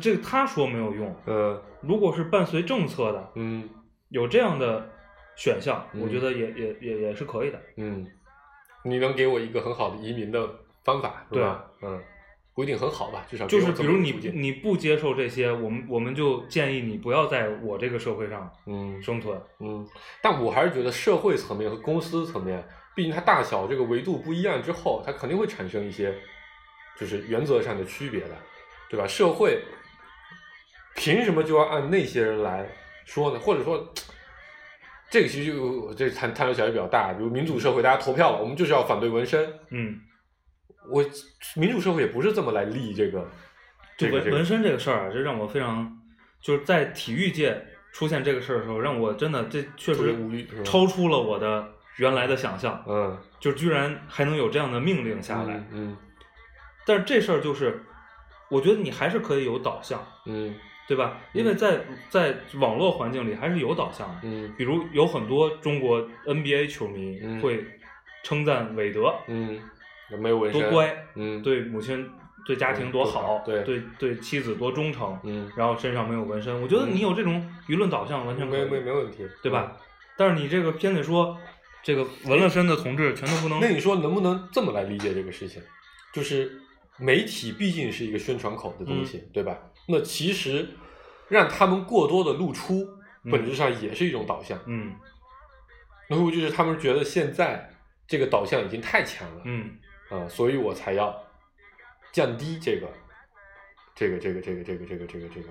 [0.00, 3.68] 这个他说没有用，嗯如果是伴随政策的，嗯
[4.08, 4.88] 有这样的
[5.36, 7.60] 选项，嗯我觉得也也也也是可以的。
[7.76, 8.06] 嗯，
[8.84, 10.48] 你能给我一个很好的移民的
[10.84, 11.64] 方法，是吧？
[11.82, 12.02] 嗯，
[12.54, 19.38] 不一定很好吧，至少就是比如你你不接受这些，我们我们就建议你不要在我这个社会上嗯生存。
[19.58, 19.86] 嗯，
[20.22, 26.14] 但我还是觉得社会层面和公司层面，毕竟它大小这个维度不一样之后，它肯定会产生一些
[26.96, 28.36] 就是原则上的区别的，
[28.88, 29.06] 对吧？
[29.06, 29.62] 社会
[30.94, 32.66] 凭什么就要按那些人来
[33.06, 33.38] 说呢？
[33.38, 33.94] 或者说，
[35.08, 39.50] 这个其实就这探探讨起来比较大，比如民主社会，大家投票了，我们就是要反对纹身。
[39.70, 39.98] 嗯，
[40.90, 41.02] 我
[41.54, 43.26] 民主社会也不是这么来立这个，
[43.96, 45.90] 这纹纹身这个事儿啊，这让我非常
[46.42, 50.14] 就是在体育界出现这个事儿的时候，让我真的这确实
[50.64, 51.66] 超出了我的
[51.96, 55.54] 原来的想象，嗯就居然还能有这样的命令下来。
[55.54, 55.96] 嗯嗯
[56.84, 57.82] 但是这事儿就是，
[58.48, 60.54] 我觉得你还是可以有导向，嗯
[60.86, 61.18] 对吧？
[61.32, 64.20] 因为在在网络环境里还是有导向的。
[64.22, 67.64] 嗯比如有很多中国 NBA 球迷嗯会
[68.22, 69.60] 称赞韦德嗯，
[70.18, 72.08] 没有纹身，多乖，嗯对母亲、
[72.46, 75.50] 对家庭多好，对对对妻子多忠诚，嗯。
[75.56, 76.60] 然后身上没有纹身。
[76.62, 79.76] 我觉得你有这种舆论导向完全可没以，没没问题，对吧？
[80.16, 81.36] 但是你这个片子说，
[81.82, 85.60] 这个纹了身的同志全都不能那你说能不能这么来理解这个事情？
[86.12, 86.60] 就是
[86.98, 89.58] 媒体毕竟是一个宣传口的东西，对吧？
[89.88, 90.68] 那其实
[91.28, 92.88] 让他们过多的露出，
[93.24, 93.30] 嗯。
[93.32, 94.58] 本质上也是一种导向。
[94.66, 94.94] 嗯。
[96.08, 97.70] 那会就是他们觉得现在
[98.06, 99.76] 这个导向已经太强了，嗯。
[100.08, 101.24] 啊、所以我才要
[102.12, 102.88] 降低这个
[103.94, 105.48] 这个这个这个这个这个这个这个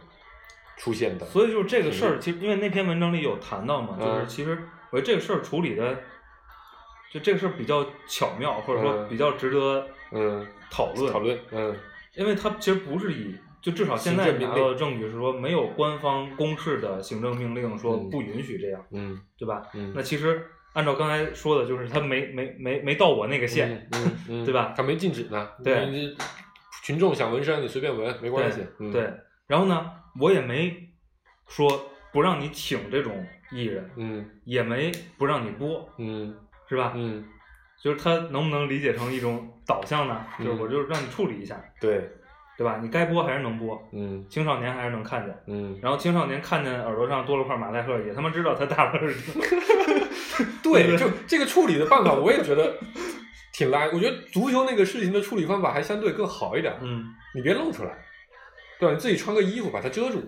[0.78, 1.26] 出现的。
[1.26, 4.28] 所以就是这个事儿，嗯其实因为那篇文章里有谈到嘛，就是嗯。
[4.28, 4.58] 其实
[4.92, 6.02] 我觉得这个事儿处理的，
[7.12, 9.10] 就这个事儿比较巧妙，或者说嗯。
[9.10, 10.48] 比较值得嗯。
[10.72, 11.12] 讨论。
[11.12, 11.76] 讨论，嗯。
[12.14, 18.10] 因为它其实不是以，就至少现在拿到的证据是说，没有官方公示的行政命令说嗯。
[18.12, 19.20] 不允许这样，嗯。
[19.40, 19.64] 对吧？
[19.74, 26.16] 嗯，那其实按照刚才说的，就是他没没没没到我那个线，嗯嗯嗯 对吧他没禁止呢，对你
[26.84, 28.92] 群众想纹身你随便纹没关系，嗯。
[28.92, 29.12] 对，
[29.48, 29.90] 然后呢，
[30.22, 30.88] 我也没
[31.48, 34.30] 说不让你请这种艺人，嗯。
[34.44, 36.38] 也没不让你播，嗯。
[36.70, 36.94] 是吧？
[36.96, 37.26] 嗯，
[37.82, 40.24] 就是他能不能理解成一种导向呢？
[40.44, 42.08] 就我就让你处理一下，对，
[42.58, 42.80] 对吧？
[42.82, 45.38] 你该播还是能播，嗯青少年还是能看见。
[45.48, 49.44] 嗯，然后青少年看见耳朵上多了块马赛克，也他妈知道他大了是什么。
[50.64, 52.78] 对，就这个处理的办法，我也觉得
[53.54, 53.86] 挺拉。
[53.88, 57.92] 我觉得足球那个事情的处理方法还相对更好一点，嗯你别露出来，
[58.80, 58.94] 对吧？
[58.94, 60.24] 你自己穿个衣服把它遮住，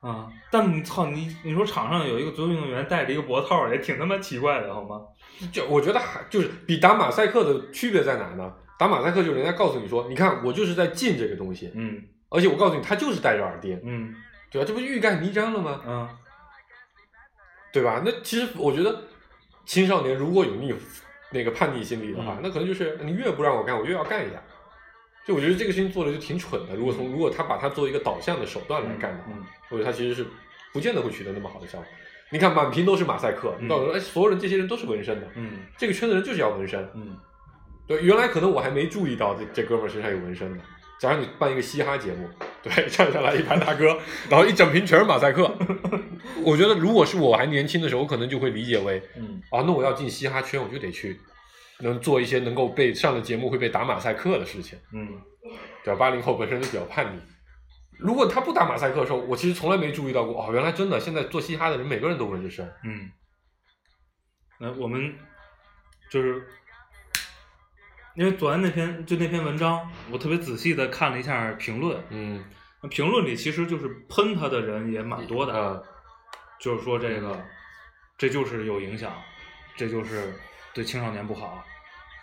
[0.00, 5.00] 啊，但操你你说场上有一个足球运动员戴着一个脖套，也挺他妈奇怪的，好吗？
[5.52, 8.52] 就我觉得还就是比打马赛克的区别在哪呢？
[8.78, 14.14] 打马赛克就是人家告诉你说，你看我就是在进这个东西，嗯而且我告诉你，他就是戴着耳钉，嗯
[14.50, 14.66] 对吧？
[14.68, 15.82] 这不欲盖弥彰了吗？
[15.86, 16.08] 嗯
[17.72, 18.02] 对吧？
[18.04, 19.02] 那其实我觉得
[19.66, 20.74] 青少年如果有逆
[21.30, 24.42] 那个叛逆心理的话，嗯那可能就是你越不让我干，我越要干一下。
[25.26, 26.74] 就我觉得这个事情做的就挺蠢的。
[26.74, 30.26] 如果从如果他把它作为一个导向的手段来干的话，嗯我觉得他其实是
[30.72, 31.86] 不见得会取得那么好的效果。
[32.30, 36.82] 你看满屏都是马赛克，嗯你告诉我，哎，所有人这些人都是纹身的，嗯这个圈子人就是要纹身。
[36.94, 37.18] 嗯
[37.88, 40.62] 对，原来可能我还没注意到这这哥们儿身上有纹身呢。
[41.00, 42.28] 假如你办一个嘻哈节目，
[42.62, 43.98] 对，站上来一排大哥，
[44.28, 45.50] 然后一整瓶全是马赛克，
[46.44, 51.18] 我觉得如果是我还年轻的时候，我可能就会理解为，嗯啊，那我要进嘻哈圈，我就得去
[51.80, 55.08] 能做一些能够被上了节目会被打马赛克的事情，嗯
[55.84, 55.98] 对吧？
[56.00, 57.20] 八零后本身就比较叛逆。
[57.96, 63.08] 如果他不打马赛克的时候，我其实从来没注意到过，哦，原来真的现在做嘻哈的人每个人都纹着身，嗯。
[64.60, 65.14] 那我们
[66.10, 66.42] 就是
[68.18, 72.44] 因为昨天那篇就那篇文章，我特别仔细的看了一下评论，嗯，
[72.82, 75.82] 那评论里其实就是喷他的人也蛮多的，嗯，
[76.58, 77.40] 就是说这个
[78.16, 79.12] 这就是有影响，
[79.76, 80.34] 这就是
[80.74, 81.64] 对青少年不好，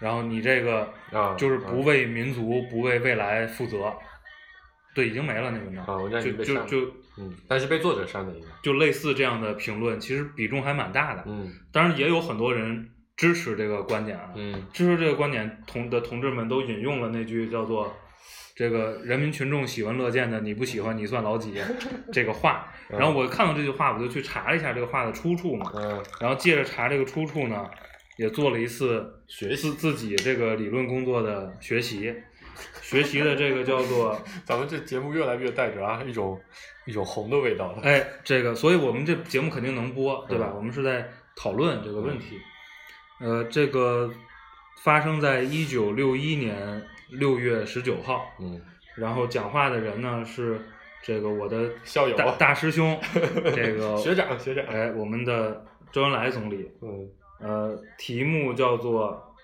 [0.01, 3.93] 然后你这个啊就是不为民族、不为未来负责。
[4.93, 11.23] 对，已经没了那文章啊文章已就就就嗯，但是被作者删的一个，就类似这样的评论，其实比重还蛮大的。
[11.25, 17.95] 嗯当然也有很多人支持这个观点啊，嗯支持这个观点同的同志们都引用了那句叫做
[18.55, 21.53] “这个人民群众喜闻乐见的，你不喜欢你算老几
[22.11, 22.67] ”这个话。
[22.89, 27.67] 嗯然后我看到这句话，我就去查了一下这个话的出处嘛，嗯然后借着查这个出处呢，
[28.17, 32.13] 也做了一次学习自自己这个理论工作的学习，
[32.83, 36.39] 学习的这个叫做 咱们这节目越来越带着啊一种
[36.85, 37.81] 一种红的味道了。
[37.81, 40.49] 哎，这个，所以我们这节目肯定能播，对吧？
[40.51, 42.37] 嗯我们是在讨论这个问题。
[43.19, 44.11] 呃，这个
[44.83, 48.61] 发生在一九六一年六月十九号，嗯，
[48.95, 50.59] 然后讲话的人呢是
[51.01, 52.99] 这个我的校友大大师兄，
[53.55, 57.09] 这个学长学长哎，我们的周恩来总理，嗯。
[57.37, 59.35] 呃，题目叫做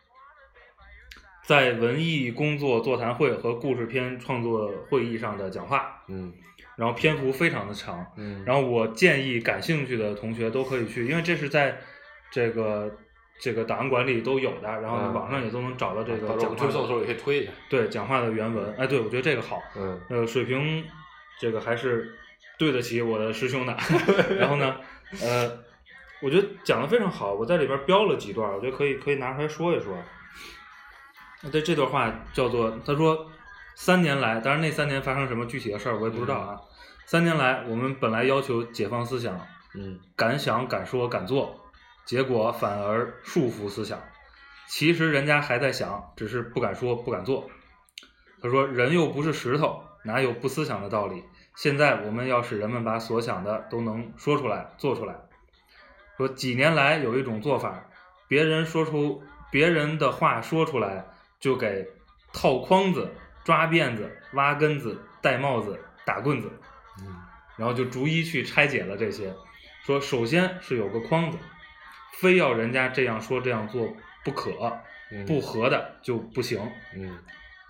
[1.45, 6.31] 在文艺工作座谈会和故事片创作会议上的讲话，嗯。
[6.77, 11.77] 然后篇幅非常的长，嗯，然后我建议感兴趣的同学都可以去，因为这是在
[12.31, 12.89] 这个
[13.41, 17.51] 这个档案馆里都有的，然后网上也都能找到这个讲推送的时候也可以推一下。
[17.67, 18.71] 对讲话的原文。
[18.77, 20.85] 哎，对我觉得这个好，嗯呃，水平
[21.39, 22.15] 这个还是
[22.59, 23.75] 对得起我的师兄的。
[24.37, 24.75] 然后呢，
[25.23, 25.51] 呃，
[26.21, 29.97] 我觉得讲的非常好，我在里边标了几段，我觉得可以可以拿出来说一说。
[31.51, 33.27] 对这段话叫做，他说
[33.73, 36.61] 三年来，当然那三年发生什么具体的事儿我也不知道啊。
[37.07, 39.35] 三年来，我们本来要求解放思想，
[39.73, 41.59] 嗯敢想敢说敢做，
[42.11, 43.97] 结果反而束缚思想。
[44.67, 47.49] 其实人家还在想，只是不敢说不敢做。
[48.41, 51.23] 他说：“人又不是石头，哪有不思想的道理？
[51.55, 55.15] 现在我们要使人们把所想的都能说出来、做出来。
[56.17, 57.81] 说几年来有一种做法，
[58.27, 61.05] 别人说出别人的话说出来，
[61.39, 61.87] 就给
[62.33, 63.09] 套筐子、
[63.45, 66.51] 抓辫子、挖根子、戴帽子、打棍子。”
[66.99, 67.15] 嗯
[67.55, 69.33] 然后就逐一去拆解了这些，
[69.85, 71.37] 说首先是有个框子，
[72.19, 74.51] 非要人家这样说这样做不可，
[75.11, 76.59] 嗯不合的就不行。
[76.95, 77.17] 嗯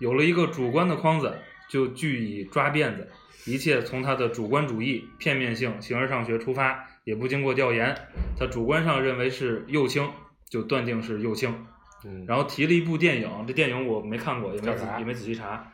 [0.00, 3.08] 有了一个主观的框子，就据以抓辫子，
[3.46, 7.94] 一切从他的主观主义、片面性、形而上学出发，也不经过调研，
[8.36, 10.10] 他主观上认为是右倾，
[10.50, 11.66] 就断定是右倾。
[12.04, 15.72] 嗯，然后提了一部电影，这电影我没看过，也没仔也没仔细查，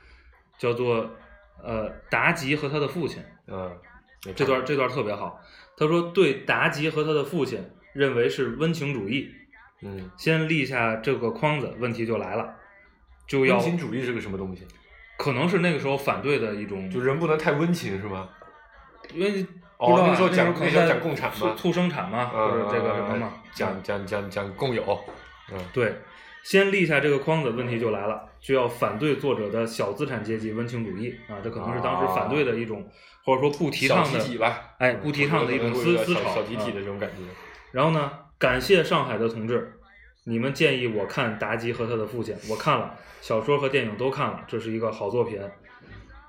[0.58, 1.10] 叫做
[1.64, 3.22] 呃达吉和他的父亲。
[3.46, 3.74] 嗯
[4.36, 5.40] 这段这段特别好。
[5.76, 9.28] 他说，对达吉和他的父亲认为是温情主义，
[9.82, 12.54] 嗯，先立下这个框子，问题就来了，
[13.26, 14.64] 就要温情主义是个什么东西？
[15.16, 18.28] 可能是那个时候反对的一种，就人不能太温情是吗？
[19.12, 19.44] 因为
[19.78, 21.36] 哦那个时候讲那时候讲共产嘛。
[21.36, 24.82] 促促生产嘛，或者这个什么嘛，嗯讲讲讲讲共有，
[25.52, 25.58] 嗯。
[25.72, 25.92] 对，
[26.44, 31.12] 先立下这个框子，问题就来了，就要反对作者的小资产阶级温情主义。
[31.28, 32.88] 啊，这可能是当时反对的一种，
[33.24, 34.20] 或者说不提倡的
[34.78, 37.47] 哎，不提倡的一种思思潮，小小集体的啊这种感觉。
[37.78, 38.10] 然后呢，
[38.40, 39.72] 感谢上海的同志，
[40.24, 45.40] 你们建议我看达吉和他的父亲，我看了小说和电影都看了，这是一个好作品。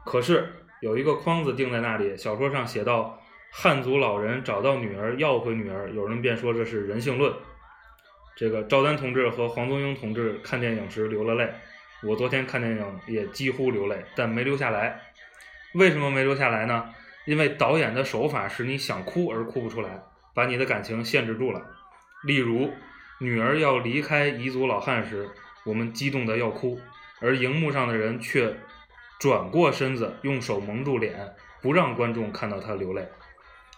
[0.06, 0.48] 可是
[0.80, 7.34] 有一个框子定在那里，小说上写到汉族老人找到女儿要回女儿，有人便说这是人性论。
[8.36, 11.52] 这个赵丹同志和黄宗英同志看电影时流了泪，
[12.04, 15.02] 我昨天看电影也几乎流泪，但没流下来。
[15.74, 16.94] 为什么没流下来呢？
[17.26, 20.00] 因为导演的手法使你想哭而哭不出来，
[20.34, 21.62] 把你的感情限制住了。
[22.24, 22.72] 例如，
[23.20, 25.30] 女儿要离开彝族老汉时，
[25.65, 26.80] 我们激动的要哭，
[27.22, 28.56] 而荧幕上的人却
[29.20, 33.08] 转过身子，用手蒙住脸，不让观众看到他流泪。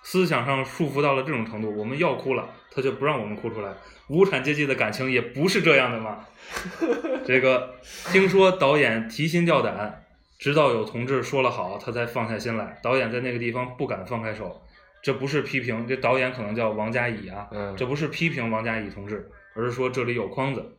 [0.03, 3.71] 思想上束缚到了这种程度，我们要哭了，他就不让我们哭出来。
[4.07, 6.25] 无产阶级的感情也不是这样的嘛。
[7.25, 7.75] 这个
[8.11, 10.03] 听说导演提心吊胆，
[10.39, 12.79] 直到有同志说了好，他才放下心来。
[12.81, 14.63] 导演在那个地方不敢放开手，
[15.01, 20.77] 这不是批评，这导演可能叫王家乙啊，嗯这不是批评王家乙同志，而是说这里有框子。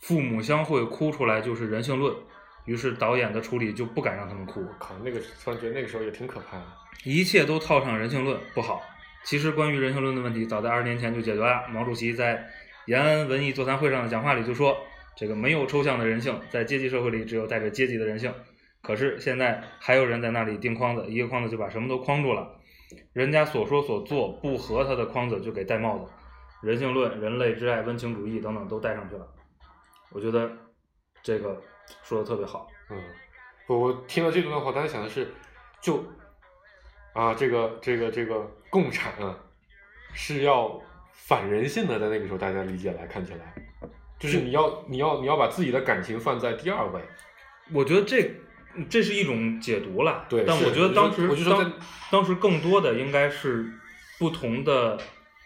[0.00, 2.14] 父母相会哭出来就是人性论，
[2.66, 4.60] 于是导演的处理就不敢让他们哭。
[4.60, 6.64] 我靠，那个突然觉得那个时候也挺可怕的。
[7.04, 8.82] 一切都套上人性论不好。
[9.24, 11.66] 其实关于人性论的问题，早在二十年前就解决了。
[11.68, 12.46] 毛主席在
[12.86, 14.76] 延安文艺座谈会上的讲话里就说
[15.16, 18.32] ：“这个没有抽象的人性，在阶级社会里只有带着阶级的人性。”
[18.82, 22.60] 可是现在还有人在那里钉框子，一个框子就把什么都框住了。
[23.12, 26.10] 人家所说所做不合他的框子，就给戴帽子。
[26.62, 29.26] 人性论、人类之爱、温情主义等等都带上去了。
[30.10, 30.50] 我觉得
[31.22, 31.60] 这个
[32.02, 32.66] 说的特别好。
[32.90, 32.98] 嗯，
[33.66, 35.32] 我我听到这段话，大家想的是，
[35.80, 36.02] 就
[37.12, 39.38] 啊，这个这个这个共产啊，
[40.14, 40.80] 是要
[41.12, 43.54] 反人性的，在那个时候大家理解来看起来，
[44.18, 47.00] 就是你要你要你要把自己的感情放在第二位。
[47.72, 48.30] 我觉得这
[48.88, 51.72] 这是一种解读了，但对但我觉得当时当
[52.10, 53.66] 当时更多的应该是
[54.18, 54.98] 不同的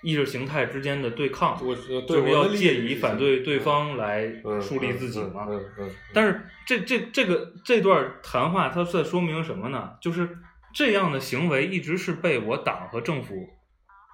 [0.02, 5.46] 意识形态之间的对抗，我呃对就是要借以反对对方来嗯树立自己嘛。
[5.48, 9.94] 嗯嗯嗯，但是这这这个这段谈话，它在说明什么呢？
[10.00, 10.38] 就是
[10.72, 13.48] 这样的行为一直是被我党和政府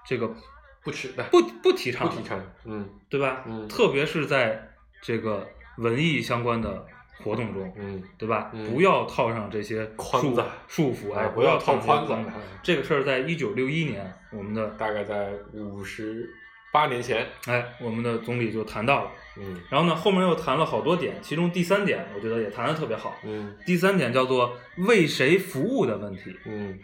[0.06, 0.34] 这个
[0.82, 3.44] 不耻的，不不提倡的，不提倡，嗯对吧？
[3.46, 4.70] 嗯特别是在
[5.02, 5.46] 这个
[5.76, 6.86] 文艺相关的
[7.22, 8.50] 活动中，嗯对吧？
[8.52, 12.30] 嗯不要套上这些束框子束缚，哎，啊不要套套框子
[12.62, 16.28] 这个事儿在一九六一年，我们的大概在五十
[16.72, 19.10] 八年前，哎，我们的总理就谈到了。
[19.36, 23.16] 嗯然后呢，后面又谈了好多点，其中第三点我觉得也谈的特别好。
[23.24, 24.56] 嗯第三点叫做
[24.86, 26.78] 为谁服务的问题，嗯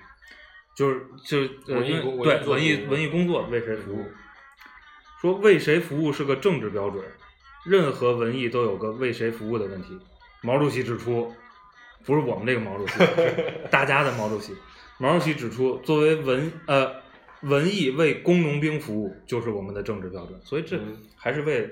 [0.74, 4.04] 就是就是呃，文艺对文艺文艺工作为谁服务，
[5.20, 7.04] 说为谁服务是个政治标准，
[7.66, 9.98] 任何文艺都有个为谁服务的问题。
[10.42, 11.32] 毛主席指出，
[12.04, 14.54] 不是我们这个毛主席，是大家的毛主席。
[14.98, 16.92] 毛主席指出，作为文呃
[17.42, 20.40] 文艺为工农兵服务，就是我们的政治标准。
[20.44, 21.68] 所以这嗯还是为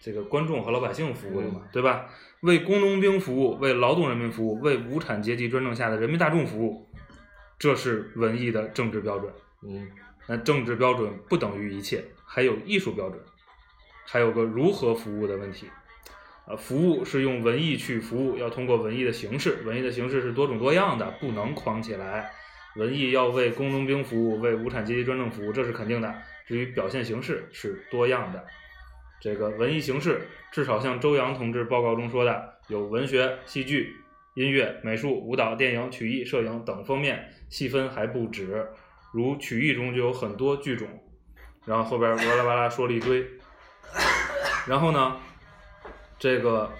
[0.00, 2.06] 这个观众和老百姓服务的嘛，嗯对吧？
[2.40, 6.86] 为工农兵服务，为劳动人民服务，为无产阶级专政下的人民大众服务，
[7.58, 9.32] 这是文艺的政治标准。
[9.62, 9.88] 嗯
[10.28, 13.18] 那政治标准不等于一切，还有艺术标准，
[14.04, 15.66] 还有个如何服务的问题。
[16.48, 22.30] 呃，服务是用文艺去服务，要通过文艺的形式，文艺的形式是多种多样的，不能框起来。
[22.76, 26.14] 文艺要为工农兵服务，为无产阶级专政服务，这是肯定的。
[26.46, 28.44] 至于表现形式是多样的，
[29.20, 33.96] 这个文艺形式至少像周扬同志报告中说的，有文学、戏剧、
[34.34, 38.68] 音乐、美术、舞蹈、电影、曲艺、摄影等方面，细分还不止。
[39.12, 40.86] 如曲艺中就有很多剧种，
[41.64, 43.26] 然后后边哇啦哇啦说了一堆，
[44.68, 45.16] 然后呢，
[46.18, 46.70] 这个，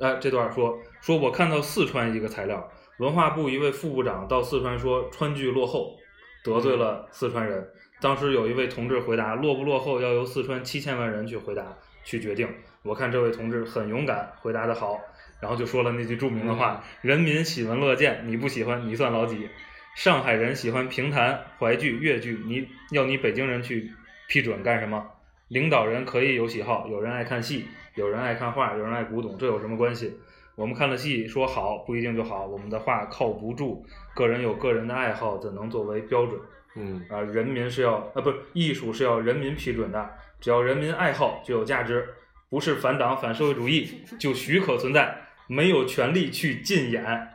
[0.00, 5.98] 哎，这段说说我看到四川一个材料，文化部一位副部长到四川说川剧落后，
[6.42, 7.68] 得罪了四川人。
[8.00, 12.48] 当时有一位同志回答，落不落后要由四川七千万人去回答去决定。
[12.82, 15.00] 我看这位同志很勇敢，回答的好，
[15.40, 19.48] 然后就说了那句著名的话：“人民喜闻乐见，你不喜欢你算老几？”
[19.96, 23.92] 上海人喜欢评弹、淮剧、越剧，你要你北京人去
[24.28, 25.06] 批准干什么？
[25.48, 30.18] 领导人可以有喜好，有人爱看戏，有人爱看画，有人爱古董，这有什么关系？
[30.56, 33.84] 我们看了戏说好不一定就好，我们的画靠不住，
[34.14, 36.40] 个人有个人的爱好，怎能作为标准？
[36.76, 42.08] 嗯啊，人民是要啊，不是艺术是要人民批准的，只要人民爱好就有价值，
[42.48, 45.16] 不是反党反社会主义 就许可存在，
[45.46, 47.28] 没有权利去禁演。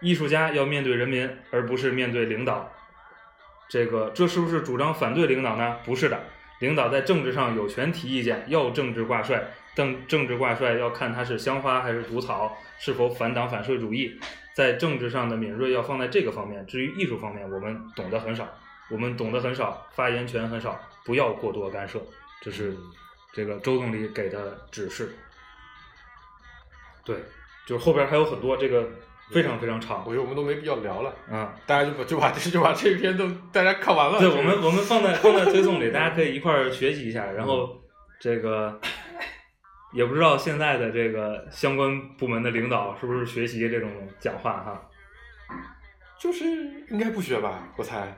[0.00, 2.72] 艺术家要面对人民，而不是面对领导。
[3.68, 5.76] 这个这是不是主张反对领导呢？
[5.84, 6.18] 不是的，
[6.60, 9.42] 领导在政治上有权提意见，要政治挂帅，
[9.74, 14.18] 但政治挂帅要看他是香花还是毒草，是否反党反社会主义。
[14.54, 18.46] 在政治上的敏锐要放在这个方面，至于艺术方面，我们懂得很少，
[18.90, 22.00] 我们懂得很少，发言权很少，不要过多干涉，
[22.42, 22.76] 这是
[23.32, 25.14] 这个周总理给的指示。
[27.04, 27.16] 对，
[27.64, 28.86] 就是后边还有很多，这个
[29.32, 31.54] 非常非常长我觉得我们都没必要聊了，啊。
[31.66, 34.18] 大家就把就把就把这篇都大家看完了。
[34.18, 37.24] 对，我们我们放在放在推送里，大家可以一块儿学习一下。
[37.26, 37.68] 然后
[38.20, 38.80] 这个
[39.92, 44.88] 也不知道现在的这个相关部门的领导是不是学习这种讲话哈，
[46.18, 46.44] 就是
[46.90, 48.16] 应该不学吧，我猜。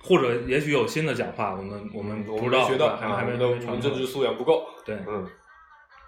[0.00, 4.64] 或者也许有新的讲话，我们我们我不知道，们学到，还还没啊我们还没传过我们政治素养不够。
[4.86, 5.26] 对，嗯，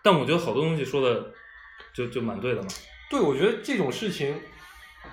[0.03, 1.26] 但我觉得好多东西说的
[1.93, 2.68] 就就蛮对的嘛。
[3.11, 4.35] 对，我觉得这种事情，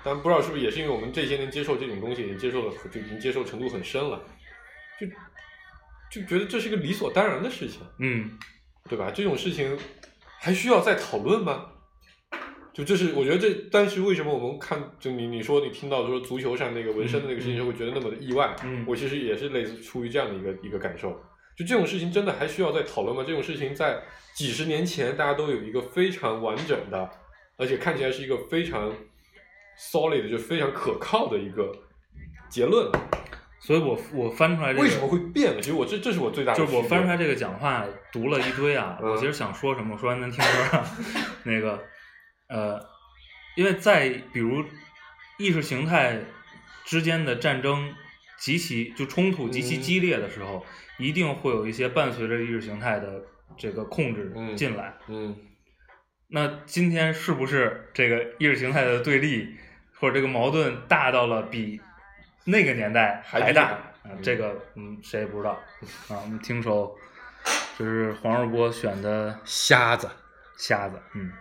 [0.04, 4.22] 但不知道是不是也是因为我们这些年接受这种东西，已经接受了，就已经接受程度很深了，
[5.00, 5.06] 就
[6.08, 8.38] 就觉得这是一个理所当然的事情，嗯，
[8.88, 9.10] 对吧？
[9.10, 9.76] 这种事情
[10.38, 11.72] 还需要再讨论吗？
[12.72, 18.54] 就这是我觉得这，但是为什么我们看就你你说你听到说足球上那个纹身的那个事情，嗯就会觉得那么的意外？
[18.62, 21.10] 嗯我其实也是类似出于这样的一个一个感受。
[21.56, 23.24] 就这种事情真的还需要再讨论吗？
[23.26, 24.00] 这种事情在
[24.36, 27.10] 几十年前大家都有一个非常完整的，
[27.58, 28.90] 而且看起来是一个非常
[29.78, 31.70] solid 就非常可靠的一个
[32.48, 32.90] 结论。
[33.60, 35.60] 所以我我翻出来这个为什么会变呢？
[35.60, 40.86] 其实我这这是我最大的就是我翻出来这个讲话读了一堆啊，嗯 我其实想说什么，我说完能听歌啊。
[41.42, 41.82] 那个
[42.48, 42.80] 呃，
[43.56, 44.64] 因为在比如
[45.38, 46.20] 意识形态
[46.84, 47.92] 之间的战争
[48.38, 50.64] 极其就冲突极其嗯激烈的时候，
[50.96, 53.24] 一定会有一些伴随着意识形态的
[53.56, 54.96] 这个控制嗯进来。
[55.08, 55.34] 嗯
[56.30, 59.56] 那今天是不是这个意识形态的对立
[59.98, 61.80] 或者这个矛盾大到了比
[62.44, 63.78] 那个年代还大？
[64.22, 65.52] 这个嗯，谁也不知道
[66.08, 66.20] 啊。
[66.22, 66.96] 我们听首
[67.76, 70.08] 这是黄世波选的瞎子。
[70.58, 71.32] 瞎子，嗯。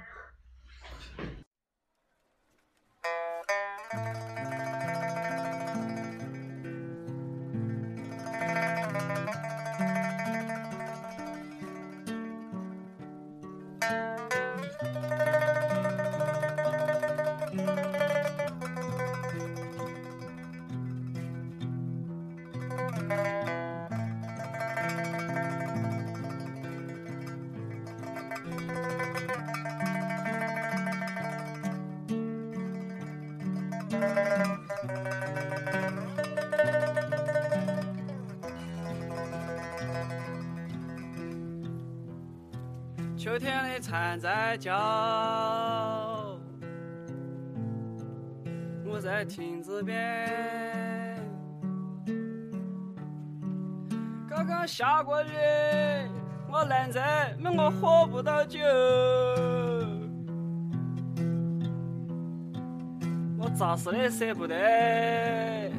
[64.18, 65.72] 舍不得，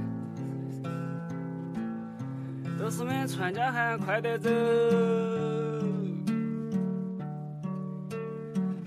[2.78, 4.48] 都是们全家喊快点走。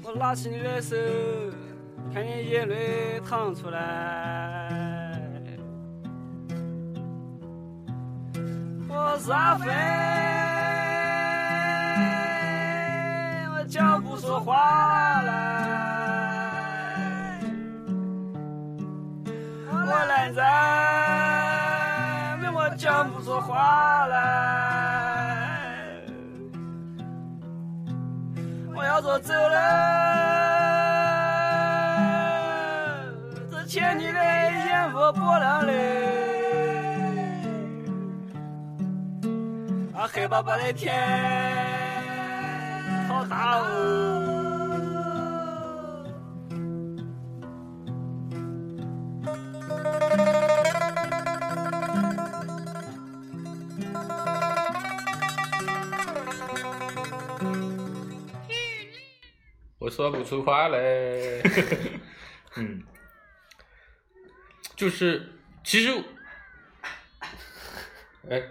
[0.03, 0.95] 我拉起你的手，
[2.13, 4.71] 看你眼泪淌出来。
[8.87, 9.69] 我是阿飞，
[13.53, 16.00] 我讲不出话来。
[19.91, 20.41] 我懒在，
[22.53, 24.15] 我讲不出话来。
[28.73, 29.57] 我要走走了，
[33.51, 35.71] 这牵你的烟雾波浪里，
[39.93, 40.95] 啊，黑巴巴的天，
[43.09, 44.40] 好大哦。
[59.91, 60.79] 说不出话来。
[62.57, 62.81] 嗯，
[64.75, 65.27] 就是
[65.63, 65.91] 其实，
[68.29, 68.41] 哎，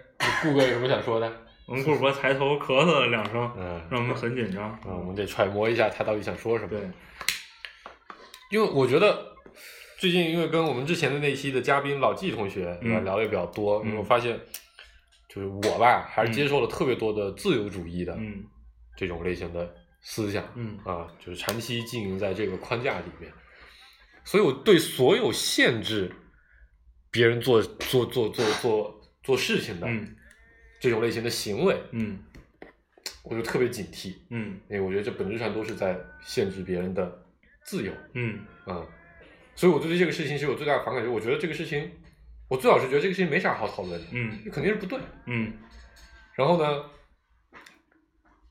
[0.42, 1.32] 顾哥有什么想说的？
[1.66, 4.70] 我们顾博抬头咳嗽了两声，嗯让我们很紧张。
[4.70, 6.70] 啊，我们得揣摩一下他到底想说什么。
[6.70, 6.80] 对，
[8.50, 9.36] 因为我觉得
[9.98, 14.38] 最近因为跟我们之前的那期的嘉宾老纪同学聊的也比较多，嗯我发现
[15.28, 18.44] 就是我吧，还是接受了特别多的自由主义的嗯
[18.96, 20.78] 这种类型的思想，嗯。
[20.84, 23.32] 啊，就是长期经营在这个框架里面，
[24.24, 26.10] 所以我对所有限制
[27.10, 30.16] 别人做做做做做做事情的嗯。
[30.80, 32.18] 这种类型的行为，嗯。
[33.22, 34.58] 我就特别警惕，嗯。
[34.70, 37.26] 因为我觉得这本质上都是在限制别人的
[37.64, 37.92] 自由。
[38.14, 38.40] 嗯。
[38.64, 38.86] 啊、
[39.54, 41.90] 所以我对这个事情其实有最大的反感，就是我觉得这个事情，
[42.48, 44.50] 我最好是觉得这个事情没啥好讨论的，嗯。
[44.50, 44.98] 肯定是不对。
[45.26, 45.52] 嗯。
[46.34, 46.84] 然后呢，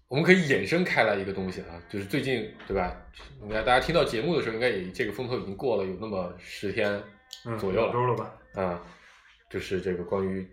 [0.10, 2.96] 我们可以衍生开来一个东西啊，就是最近对吧？
[3.44, 7.02] 应该大家听到节目的时候，应该也这个风头已经过了有那么十天
[7.46, 8.34] 嗯，左右了两周了吧？
[8.56, 8.82] 啊、
[9.52, 10.46] 就是这个关于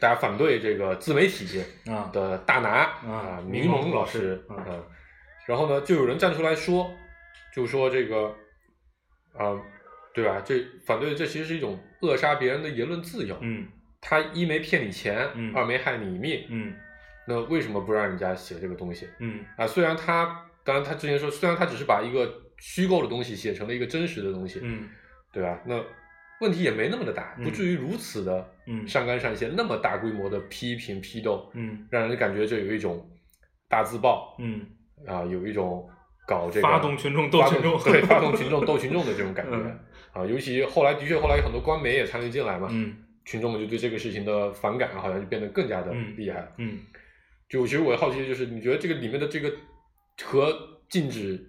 [0.00, 4.66] 大家反对这个自媒体啊，的大拿啊啊，明明龙龙老师啊，
[5.46, 6.92] 然后呢，就有人站出来说，
[7.54, 8.34] 就说这个
[9.38, 9.54] 啊，
[10.12, 10.42] 对吧？
[10.44, 13.38] 这反对这其实是一种扼杀别人的言论自由。
[13.42, 13.68] 嗯
[14.06, 16.74] 他一没骗你钱，嗯二没害你命，嗯
[17.26, 19.66] 那为什么不让人家写这个东西嗯啊？
[19.66, 24.88] 虽然他，当然他之前说，虽然他只是把一个虚构的东西写成了一个真实的东西，嗯
[25.32, 25.60] 对吧？
[25.66, 25.82] 那
[26.40, 33.08] 问题也没那么的大，嗯不至于如此的嗯上纲上线，那么大规模的批评批斗，嗯让人感觉这有一种
[33.68, 34.66] 大自爆嗯
[35.06, 35.88] 啊，有一种
[36.26, 39.78] 搞这个发动群众斗群众对，发动群众斗群众的这种感觉、嗯
[40.12, 40.26] 啊。
[40.26, 46.46] 尤其后来的确后来有很多官媒也参与进来嘛，嗯群众们就对这个事情的反感好像就变得更加的嗯厉害。
[46.58, 46.78] 嗯
[47.54, 49.52] 就其实我好奇的就是，你觉得这个里面的这个
[50.24, 51.40] 和禁止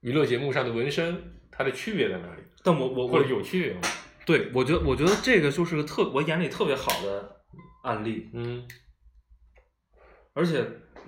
[0.00, 1.16] 娱乐节目上的纹身，
[1.52, 2.42] 它的区别在哪里？
[2.64, 3.80] 但我我或我者有区别吗？
[4.26, 7.42] 对我觉得我觉得这个就是个特我眼里特别好的
[7.84, 8.66] 案例，嗯
[10.34, 10.64] 而且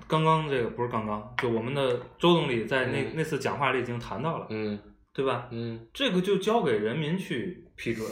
[0.06, 4.78] 刚刚这个不是刚刚，就我们的周总理在那、嗯那次讲话里已经谈到了，嗯
[5.12, 5.48] 对吧？
[5.50, 8.08] 嗯这个就交给人民去批准，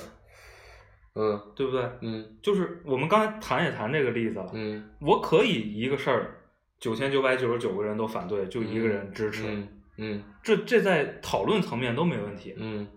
[1.15, 1.41] 嗯。
[1.55, 1.83] 对不对？
[2.01, 2.37] 嗯。
[2.43, 4.91] 就是我们刚才谈也谈这个例子了，嗯。
[5.01, 6.37] 我可以一个事儿，
[6.79, 9.69] 九千九百九十九个人都反对，就一个人支持，嗯。
[9.99, 10.23] 嗯。
[10.43, 12.55] 这这在讨论层面都没问题。
[12.57, 12.89] 嗯，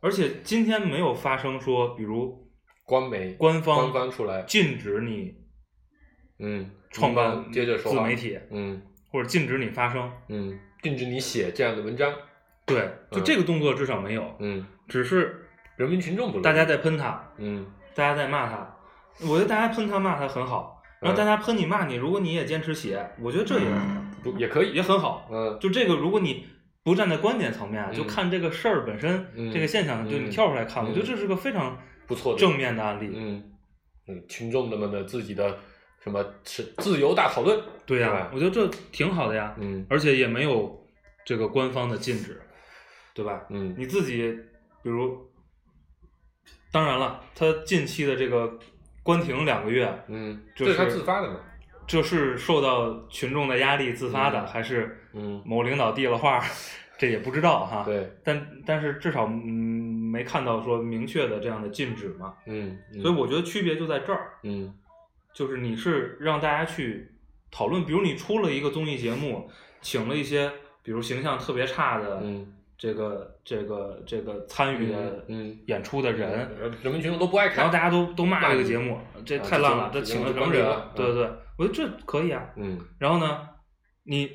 [0.00, 2.48] 而且今天没有发生说，比如
[2.84, 5.34] 官媒官方官方出来，禁止你
[6.38, 8.82] 嗯，创办接着说自媒体，嗯。
[9.08, 10.12] 或者禁止你发声。
[10.28, 12.12] 嗯，禁止你写这样的文章，
[12.66, 15.45] 对，就嗯这个动作至少没有，嗯，只是
[15.76, 16.42] 人民群众不乐意。
[16.42, 17.66] 大家在喷他，嗯。
[17.94, 18.76] 大家在骂他。
[19.22, 23.66] 我觉得大家喷他骂他很好，然后嗯大家喷你骂你，如果你也坚持写，我觉得这也
[24.22, 24.72] 不也可以。
[24.74, 25.28] 也很好。
[25.30, 25.58] 嗯。
[25.60, 26.46] 就这个，如果你
[26.82, 29.50] 不站在观点层面，啊就嗯看这个事儿本身，嗯。
[29.50, 30.94] 这个现象，就你嗯跳出来看，我嗯。
[30.94, 32.38] 觉得这是个非常不错的。
[32.38, 33.10] 正面的案例。
[33.14, 33.52] 嗯。
[34.08, 35.58] 嗯，群众们的自己的
[36.00, 38.30] 什么是自由大讨论，对呀、吧？
[38.32, 39.86] 我觉得这挺好的呀，嗯。
[39.88, 40.86] 而且也没有
[41.24, 42.40] 这个官方的禁止，
[43.14, 43.46] 对吧？
[43.48, 43.74] 嗯。
[43.78, 44.38] 你自己，
[44.82, 45.18] 比如，
[46.76, 48.58] 当然了，他近期的这个
[49.02, 51.40] 关停两个月，嗯，这这是他自发的嘛，
[51.86, 55.42] 这是受到群众的压力自发的，嗯还是嗯。
[55.46, 56.44] 某领导递了话，
[56.98, 59.40] 这也不知道哈。，对，但但是至少嗯
[60.12, 64.74] 没看到说明确的这样的禁止嘛，嗯，嗯所以我觉得区别就在这儿，嗯。
[65.32, 67.10] 就是你是让大家去
[67.50, 69.50] 讨论，比如你出了一个综艺节目，
[69.80, 70.50] 请了一些
[70.82, 75.24] 比如形象特别差的嗯这个这个这个参与的
[75.66, 80.64] 演出的人，呃人民群众都不爱看，然后大家都都骂这个节目，这啊太烂了，这这请了什么人？
[80.94, 82.50] 对对对，我觉得这可以啊。
[82.56, 82.78] 嗯。
[82.98, 83.40] 然后呢，
[84.04, 84.30] 你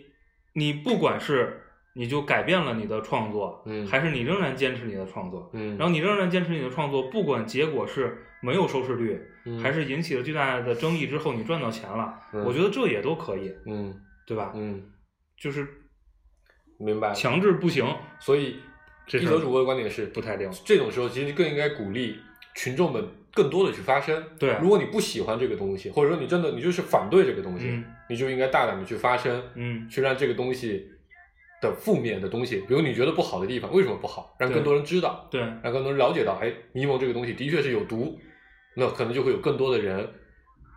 [0.53, 1.61] 你不管是
[1.93, 3.85] 你就改变了你的创作，嗯。
[3.85, 9.59] 还是你仍然坚持你的创作，嗯，然后你仍然坚持你的创作，不管结果是没有收视率，嗯。
[9.59, 12.43] 还是引起了巨大的争议之后你赚到钱了，嗯。
[12.43, 13.93] 我觉得这也都可以，嗯。
[14.25, 14.51] 对吧？
[14.55, 14.83] 嗯。
[15.37, 15.67] 就是
[16.84, 17.86] 明白，强制不行，
[18.19, 18.59] 所以
[19.13, 20.49] 一泽主播的观点是不太灵。
[20.65, 22.19] 这种时候其实更应该鼓励
[22.55, 24.23] 群众们更多的去发声。
[24.39, 29.88] 对如果你不喜欢这个东西，或者说你真的你就是反对这个东西，嗯你就应该大胆的去发声，嗯。
[29.89, 30.89] 去让这个东西
[31.61, 38.19] 的负面的东西，比如你觉得不好的地方，为什么不好，让更多人知道，对，让更多人了解到，哎，迷蒙这个东西的确是有毒，
[38.75, 40.09] 那可能就会有更多的人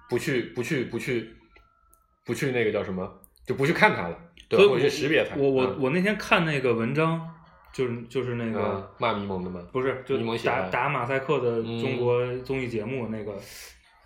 [0.09, 1.31] 不去不去不去
[2.25, 4.19] 不去那个叫什么，就不去看它了，
[4.57, 5.37] 所以我去识别它。
[5.37, 7.21] 我我嗯我那天看那个文章，
[7.73, 8.61] 就是就是那个。
[8.61, 9.61] 嗯骂迷蒙的吗？
[9.73, 13.35] 不是，就打打马赛克的嗯中国综艺节目那个、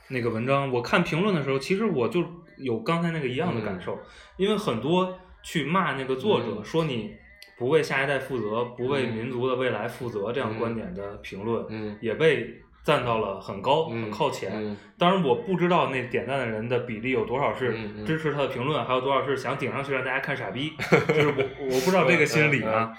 [0.09, 2.25] 那个文章，我看评论的时候，其实我就
[2.57, 3.99] 有刚才那个一样的感受，
[4.37, 7.15] 因为很多去骂那个作者，嗯说你
[7.59, 14.51] 不为下一代负责，不为嗯民族的未来负责这样嗯观点的评论，嗯也被赞到了很高、嗯很靠前。
[14.55, 17.77] 嗯当然，我不知道那点赞的人的比例有多少是
[18.07, 20.73] 支持他的评论，还有多少是想顶上去让大家看傻逼，
[21.09, 21.35] 就是我
[21.67, 22.99] 我不知道这个心理嗯啊。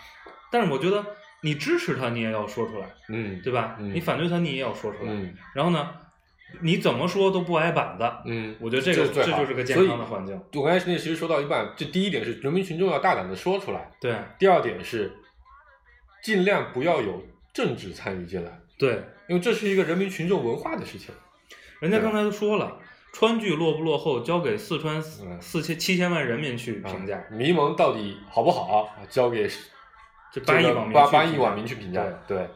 [0.51, 1.03] 但是我觉得
[1.41, 3.77] 你支持他，你也要说出来，嗯，对吧？
[3.79, 5.11] 嗯你反对他，你也要说出来。
[5.11, 5.89] 嗯然后呢，
[6.61, 10.39] 你怎么说都不挨板子，嗯，我觉得这个这就是个健康的环境。
[10.53, 15.11] 我刚才那其实说到一半，这第一点是人民群众要大胆的说出来，对第二点是
[16.23, 17.23] 尽量不要有
[17.53, 21.13] 政治参与进来，对，因为这是一个人民群众文化的事情。
[21.81, 22.79] 人家刚才都说了，
[23.11, 25.01] 川剧落不落后，交给四川
[25.41, 29.49] 四千七千万人民去评价啊，迷蒙到底好不好，交给
[30.31, 32.03] 这八亿网民八八亿网民去评价。
[32.25, 32.47] 对，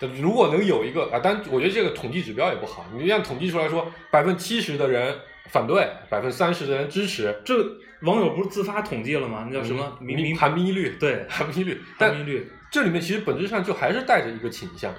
[0.00, 5.18] 但如果能有一个啊，但我觉得这个统计指标也不好，你让统计出来说百分之七十的人
[5.48, 7.54] 反对，百分之三十的人支持，这
[8.02, 9.46] 网友不是自发统计了吗？
[9.50, 10.96] 那叫什么嗯民民含民率？
[11.00, 12.48] 对含民率，但含民率？
[12.70, 14.92] 这里面其实本质上就还是带着一个倾向，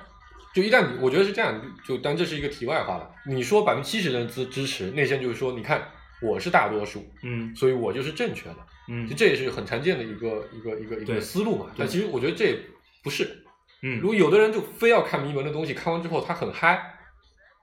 [0.53, 3.09] 就一旦你我觉得是这样，就但这是一个题外话了。
[3.25, 5.87] 你说百分之七十的人支支持，内线就是说，你看
[6.21, 8.57] 我是大多数，嗯所以我就是正确的。
[8.89, 11.67] 嗯就这也是很常见的一个一个一个一个思路嘛。
[11.77, 12.57] 但其实我觉得这也
[13.03, 13.43] 不是。
[13.81, 16.93] 嗯如果有的人就非要看迷蒙的东西，看完之后他很嗨，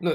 [0.01, 0.11] 那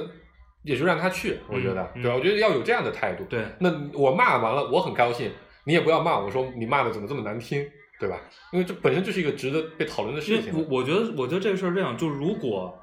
[0.63, 1.37] 也就让他去。
[1.47, 2.17] 我觉得，嗯对吧？
[2.17, 3.23] 我觉得要有这样的态度。
[3.25, 5.31] 对那我骂完了，我很高兴，
[5.65, 7.65] 你也不要骂我说你骂的怎么这么难听，
[7.99, 8.19] 对吧？
[8.51, 12.77] 因为这本身就是一个值得被讨论的事情我我觉得，我觉得这个事儿这样，就如果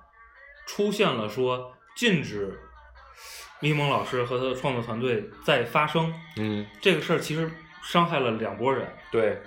[0.67, 2.59] 出现了说禁止
[3.61, 7.51] 咪蒙老师和他的创作团队再发声，嗯，这个事儿其实
[7.83, 8.87] 伤害了两拨人。
[9.11, 9.39] 对，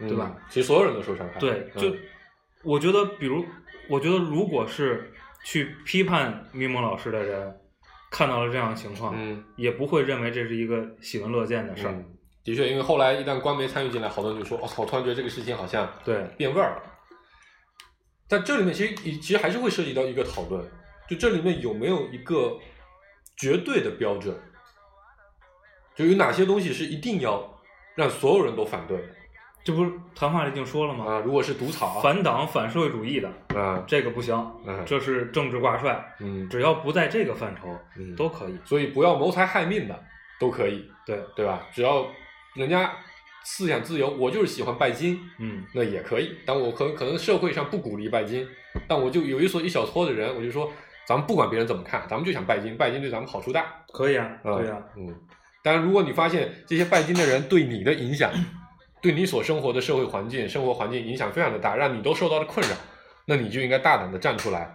[0.00, 0.36] 嗯对吧？
[0.48, 1.38] 其实所有人都受伤害。
[1.40, 1.96] 对，嗯就
[2.62, 3.44] 我觉得，比如，
[3.88, 5.12] 我觉得如果是
[5.44, 7.60] 去批判咪蒙老师的人
[8.10, 11.92] 看到了这样的情况，嗯也不会认为这是一个喜闻乐见的事儿。
[11.92, 12.04] 嗯，
[12.44, 16.82] 的确，因为后来一旦官媒参与进来，好多人就说：“哦，我突然觉得这个事情好像对变味儿了。”
[18.28, 20.62] 但这里面其实其实还是会涉及到一个讨论，
[21.08, 22.58] 就这里面有没有一个
[23.36, 24.38] 绝对的标准，
[25.94, 27.58] 就有哪些东西是一定要
[27.94, 29.04] 让所有人都反对的
[29.64, 31.04] 这不是谈话里已经说了吗？
[31.04, 31.22] 啊？
[31.24, 34.34] 如果是毒草，反党、反社会主义的，啊，这个不行，
[34.64, 36.16] 嗯这是政治挂帅。
[36.20, 38.58] 嗯只要不在这个范畴，嗯，都可以。
[38.64, 40.04] 所以不要谋财害命的
[40.40, 41.66] 都可以，对，对吧？
[41.72, 42.06] 只要
[42.58, 42.92] 人家
[43.44, 46.36] 思想自由，我就是喜欢拜金，嗯那也可以。
[46.44, 48.46] 但我可能可能社会上不鼓励拜金，
[48.86, 50.70] 但我就有一所一小撮的人，我就说
[51.06, 53.64] 咱们不管别人怎么看，咱们就想拜金，拜金对咱们好处大。
[53.92, 55.14] 可以啊，啊对啊，嗯。
[55.62, 58.30] 当然，如果你发现这些拜金的人对你的影响，
[59.00, 62.74] 对你所生活的社会环境、生活环境影响非常的大，让你都受到了困扰，
[63.26, 64.68] 那你就应该大胆的站出来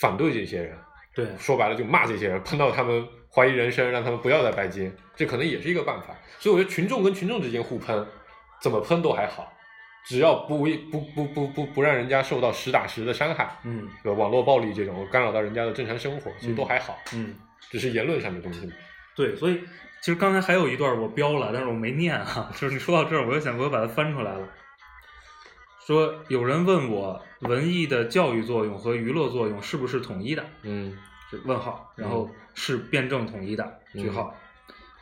[0.00, 0.76] 反对这些人。
[1.14, 6.14] 对，说白了就骂这些人，碰到他们怀疑人生，让他们不要再拜金，这可能也是一个办法。
[6.38, 8.06] 所以我觉得群众跟群众之间互喷，
[8.62, 9.52] 怎么喷都还好，
[10.06, 14.18] 只要不为不不不不不让人家受到实打实的伤害，嗯对吧？
[14.18, 17.34] 网络暴力这种干扰到人家的正常生活，其实都还好，嗯，
[17.70, 18.70] 只是言论上的东西。
[19.14, 19.60] 对，所以
[20.00, 22.50] 其实刚才还有一段我标了，但是我没念啊。
[22.56, 24.48] 就是你说到这儿，我又想我又把它翻出来了。
[25.86, 30.44] 说有人问我，文艺的教育作用和娱乐作用是不是统一的？
[30.62, 30.98] 嗯是
[31.44, 34.34] 问号，然后是辩证统一的嗯句号。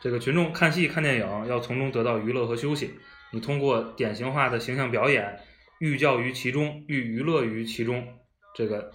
[0.01, 2.99] 这个群众看戏看电影要从中得到娱乐和休息，
[3.31, 5.39] 你通过典型化的形象表演，
[5.79, 8.07] 寓教于其中，寓娱乐于其中。
[8.53, 8.91] 这个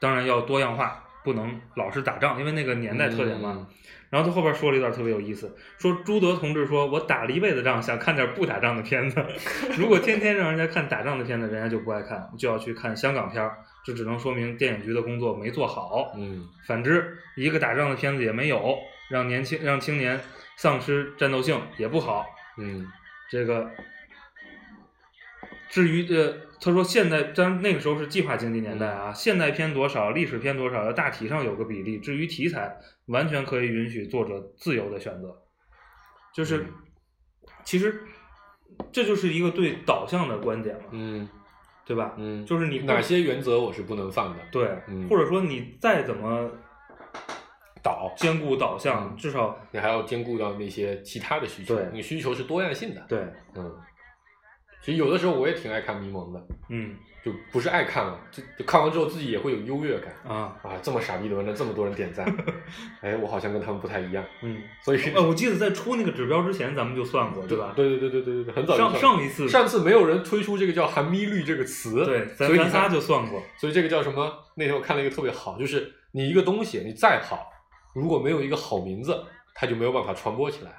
[0.00, 3.54] 当然要多样化，不能老是打仗，因为那个年代特点嘛。
[3.56, 3.66] 嗯
[4.10, 9.20] 然后他后边说了一段特别有意思，说朱德同志说：“我打了一辈子仗，想看点不打仗的片子。
[9.76, 13.58] 如果天天让人家看打仗的片子，人家就不爱看，就要去看香港片儿。
[13.84, 16.12] 这只能说明电影局的工作没做好。
[16.16, 18.78] 嗯反之，一个打仗的片子也没有，
[19.10, 20.20] 让年轻让青年
[20.56, 22.26] 丧失战斗性也不好。
[22.58, 22.86] 嗯
[23.30, 23.70] 这个
[25.68, 31.98] 至于呃，他说现代，咱那个时候是计划经济年代啊，现代片多少，历史片多少，要大体上有个比例。
[31.98, 32.76] 至于题材，
[33.06, 35.42] 完全可以允许作者自由的选择。
[36.32, 36.66] 就是，嗯
[37.64, 38.02] 其实
[38.92, 41.28] 这就是一个对导向的观点嘛，嗯
[41.86, 42.14] 对吧？
[42.16, 44.38] 嗯，就是你哪些原则我是不能放的？
[44.50, 45.06] 对，嗯。
[45.08, 46.50] 或者说你再怎么
[47.82, 49.16] 导兼顾导向，嗯。
[49.16, 53.04] 至少你还要兼顾到那些其他的需求对，你需求是多样性的。
[53.08, 53.20] 对，
[53.54, 53.74] 嗯，
[54.84, 62.26] 其实有的时候我也挺爱看迷蒙的，嗯就不是爱看了，就就看完之后自己也会有优越感啊，啊，这么傻逼的文章，这么多人点赞，
[63.00, 64.58] 哎，我好像跟他们不太一样，嗯。
[64.82, 67.72] 所以呃，我记得在出那个指标之前，咱们就算过，对吧？
[67.74, 73.42] 对对对对对对对，很早上上一次上次没有人推出这个叫含咪率这个词，对，咱所以仨就算过。
[73.56, 74.30] 所以这个叫什么？
[74.56, 77.50] 那天我看了一个特别好，就是你一个东西你再好，
[77.94, 79.18] 如果没有一个好名字，
[79.54, 80.70] 它就没有办法传播起来。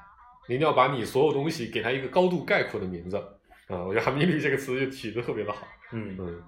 [0.47, 3.19] 你一定要把你所有东西给它一个高度概括的名字
[3.67, 5.67] 啊、我觉得“含咪率”这个词就起的特别的好。
[5.91, 6.43] 嗯，嗯，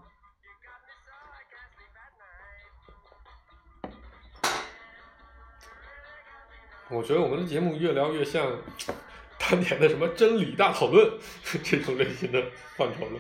[6.89, 8.59] 我觉得我们的节目越聊越像
[9.39, 11.11] 当年的什么真理大讨论
[11.63, 12.43] 这种类型的
[12.76, 13.20] 范畴了。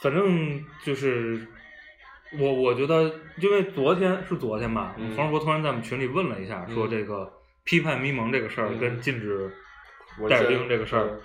[0.00, 1.46] 反正就是
[2.38, 3.02] 我，我觉得，
[3.36, 7.30] 因为昨天是昨天吧，嗯黄世博突然在我们群里问了一下，说嗯这个
[7.64, 9.50] 批判迷蒙这个事儿嗯跟禁止
[10.28, 11.20] 戴耳纹身钉这个事儿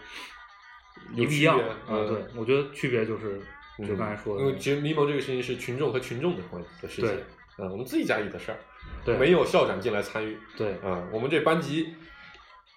[1.13, 1.77] 一不一样区别啊？
[1.89, 3.39] 嗯对，我觉得区别就是
[3.79, 7.23] 就嗯刚才说的，因为其实迷蒙这个事情是群众和群众的关的事情，对
[7.59, 8.57] 嗯，我们自己家里的事儿，
[9.05, 11.93] 对没有校长进来参与，对嗯，我们这班级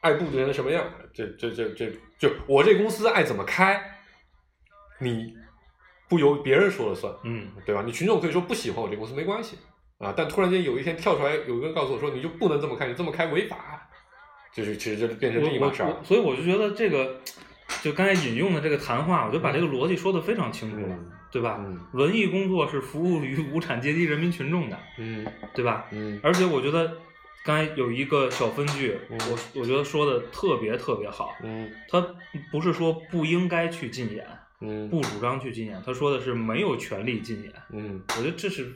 [0.00, 3.98] 爱布置成什么样，这这这这就我这公司爱怎么开，
[5.00, 5.34] 你
[6.08, 7.82] 不由别人说了算，嗯对吧？
[7.84, 9.58] 你群众可以说不喜欢我这公司没关系
[9.98, 13.88] 啊，但突然间有一天跳出来有个人告诉我说你就不能这么开，你这么开违法，
[14.52, 17.18] 就是其实就变成另一码事儿所以我就觉得这个，
[17.82, 21.56] 就刚才引用的这个谈话，我就把这个逻辑说的非常清楚了，嗯对吧？
[21.60, 25.86] 嗯文艺工作是服务于无产阶级人民群众的，嗯对吧？
[25.90, 26.96] 嗯而且我觉得
[27.44, 31.34] 刚才有一个小分句，嗯我我觉得说的特别特别好。
[31.42, 32.00] 嗯他
[32.50, 34.26] 不是说不应该去禁演，
[34.60, 37.52] 嗯不主张去禁演，他说的是没有权利禁演。
[37.72, 38.72] 嗯，我觉得这是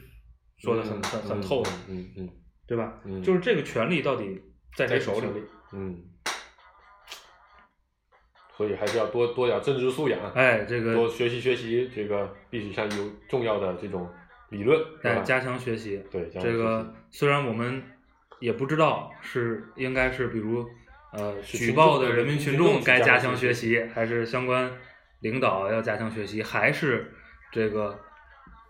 [0.58, 2.28] 说的很很很透的，嗯嗯
[2.66, 2.92] 对吧？
[3.04, 4.40] 嗯，就是这个权利到底
[4.76, 5.26] 在谁手里？
[5.72, 5.96] 嗯，
[8.60, 14.06] 所以还是要多多点政治素养，哎，这个多学习学习这个历史上有重要的这种
[14.50, 14.78] 理论？
[15.02, 16.02] 哎加强学习。
[16.10, 17.82] 对加强这个虽然我们
[18.38, 20.68] 也不知道是应该是比如
[21.14, 24.70] 呃举报的人民群众该加强学学习，还是相关
[25.20, 27.14] 领导要加强学习，还是
[27.50, 27.98] 这个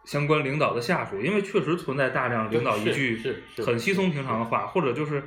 [0.05, 1.21] 相关领导的下属？
[1.21, 3.21] 因为确实存在大量领导一句
[3.67, 5.21] 很稀松平常的话，或者就是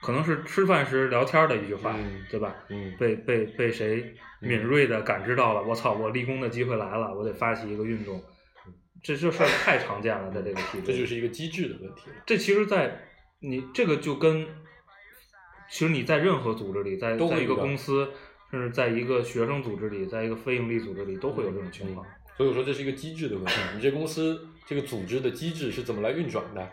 [0.00, 2.54] 可能是吃饭时聊天的一句话，嗯对吧？
[2.68, 5.62] 嗯被被被谁敏锐的感知到了？
[5.62, 8.22] 我操，我立功的机会来了，我得发起一个运动。
[9.02, 12.16] 这这事儿太常见了，在这个体制，这就是一个机制的问题了。
[12.26, 13.00] 这其实在，
[13.40, 14.46] 你这个就跟，
[15.70, 18.08] 其实你在任何组织里，在在一个公司，
[18.50, 22.04] 甚至在一个学生组织里，在一个非营利组织里，都会有这种情况。
[22.36, 23.52] 所以我说这是一个机制的问题。
[23.74, 26.68] 你这公司这个组织的机制是怎么来运转的？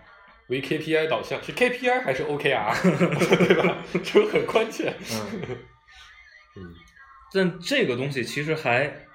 [0.50, 2.74] 为 KPI 导向是 KPI 还是 OKR，
[3.48, 3.78] 对吧？
[4.04, 4.93] 这个很关键。
[5.12, 5.41] 嗯，
[6.58, 6.74] 嗯
[7.34, 9.08] 但这个东西其实还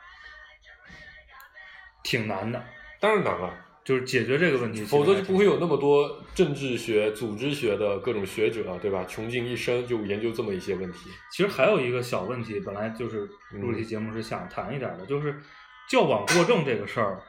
[2.02, 2.62] 挺难的。
[2.98, 9.04] 当然难了，就是解决这个问题，否则就不会有那么么多政治学、组织学的各种学者，对吧？
[9.08, 11.08] 穷尽一生就研究这么一些问题。
[11.32, 13.20] 其实还有一个小问题，本来就是
[13.52, 15.40] 录这期节目是想谈一点的，就是
[15.88, 17.22] 教枉过正这个事儿，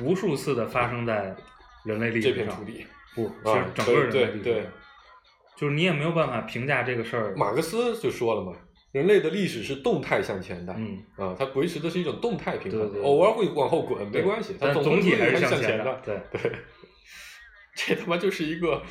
[0.00, 1.36] 无数次的发生在
[1.84, 4.72] 人类历史上，片土地，不啊是整个人类对对历史上，
[5.56, 7.34] 就是你也没有办法评价这个事儿。
[7.36, 8.52] 马克思就说了嘛，
[8.92, 16.00] 人类的历史是动态向前的，嗯，啊，它维持的是一种动态平衡，对对对偶尔会往后滚，没关系，它但总总体还是向前的。
[16.04, 16.52] 对，对，
[17.74, 18.82] 这他妈就是一个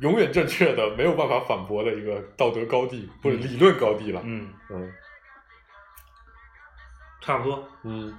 [0.00, 4.22] 永远正确的、没有办法反驳的一个道德高地或者理论高地了。
[4.24, 4.92] 嗯，嗯
[7.20, 7.68] 差不多。
[7.84, 8.16] 嗯。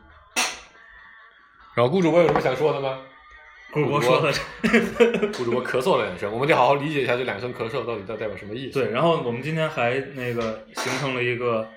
[1.76, 3.00] 然后顾主播有什么想说的吗？
[3.72, 4.34] 顾主播说的
[5.38, 8.80] 顾主播咳嗽了两声，我们得好好理解一下这两声咳嗽到底代代表什么意思。
[8.80, 11.68] 对，然后我们今天还那个形成了一个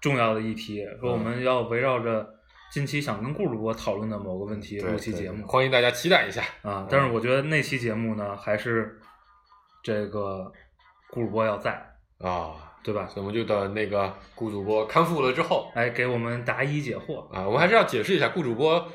[0.00, 2.26] 重要的议题，说我们要围绕着
[2.72, 6.42] 近期想跟顾主播讨论的某个问题对录期节目欢迎大家期待一下。
[6.62, 6.86] 啊。
[6.88, 8.98] 但是我觉得那期节目呢，还是
[9.82, 10.50] 这个
[11.10, 11.72] 顾主播要在，
[12.20, 13.06] 啊，对吧？
[13.06, 17.30] 所以我们就等那个顾主播康复了之后来给我们答疑解惑。
[17.30, 18.90] 啊，我们还是要解释一下顾主播。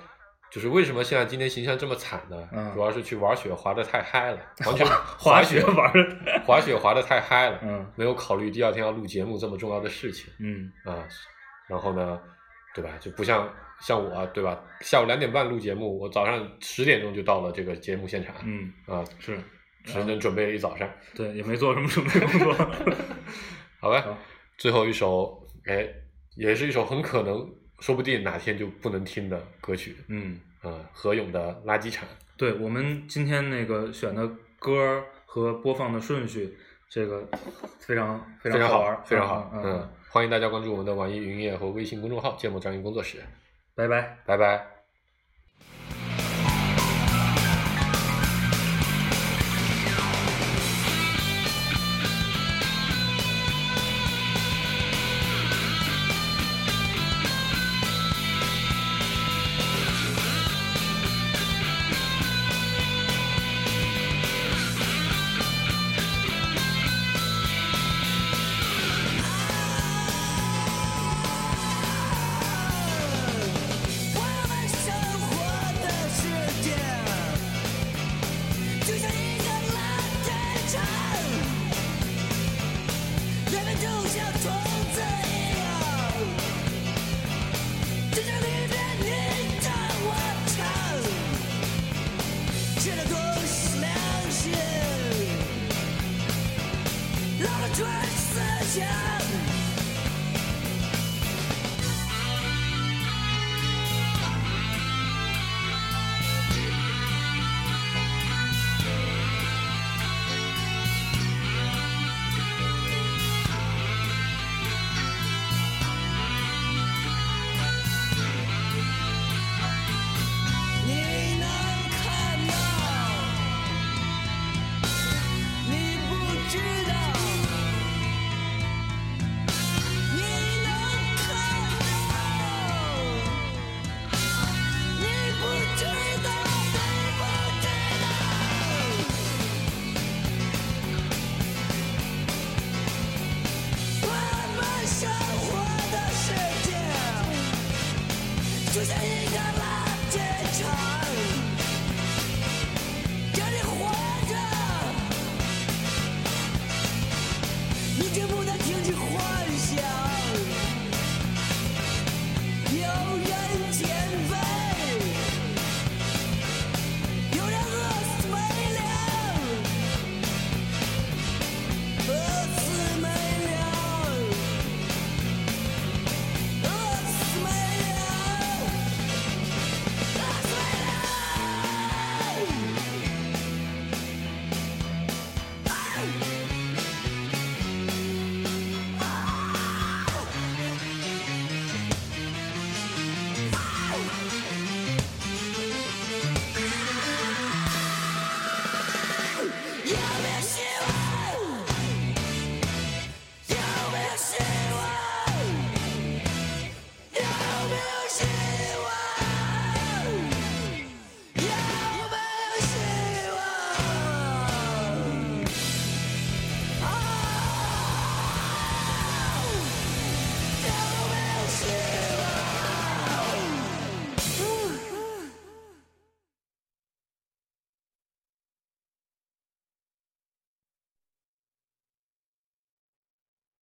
[0.52, 2.50] 就是为什么现在今天形象这么惨呢？
[2.52, 4.86] 嗯主要是去玩雪滑的太嗨了，完全
[5.18, 11.08] 滑雪玩的，滑雪滑的 太嗨了，嗯没有考虑第二天要录节目这么重要的事情嗯啊。
[11.68, 12.20] 然后呢，
[12.74, 12.90] 对吧？
[13.00, 13.48] 就不像
[13.80, 14.60] 像我，对吧？
[14.82, 19.40] 下午两点半录节目，我早上十点钟就到了这个节目现场，嗯，啊，是，
[19.86, 20.90] 整整准备了一早上。
[21.14, 22.54] 对，也没做什么准备工作。
[23.80, 24.18] 好吧，好
[24.58, 25.88] 最后一首，哎，
[26.36, 27.48] 也是一首很可能，
[27.80, 32.08] 说不定哪天就不能听的歌曲，嗯，啊，何勇的《垃圾场》。
[32.38, 34.28] 对我们今天那个选的
[34.60, 36.58] 歌儿和播放的顺序，
[36.90, 37.28] 这个
[37.80, 43.18] 非常非非常好好玩儿，非常好，嗯嗯，欢迎大家关注我们的网易云音乐和微信公众号“芥末张云工作室
[43.76, 44.66] 拜拜。”，拜拜。「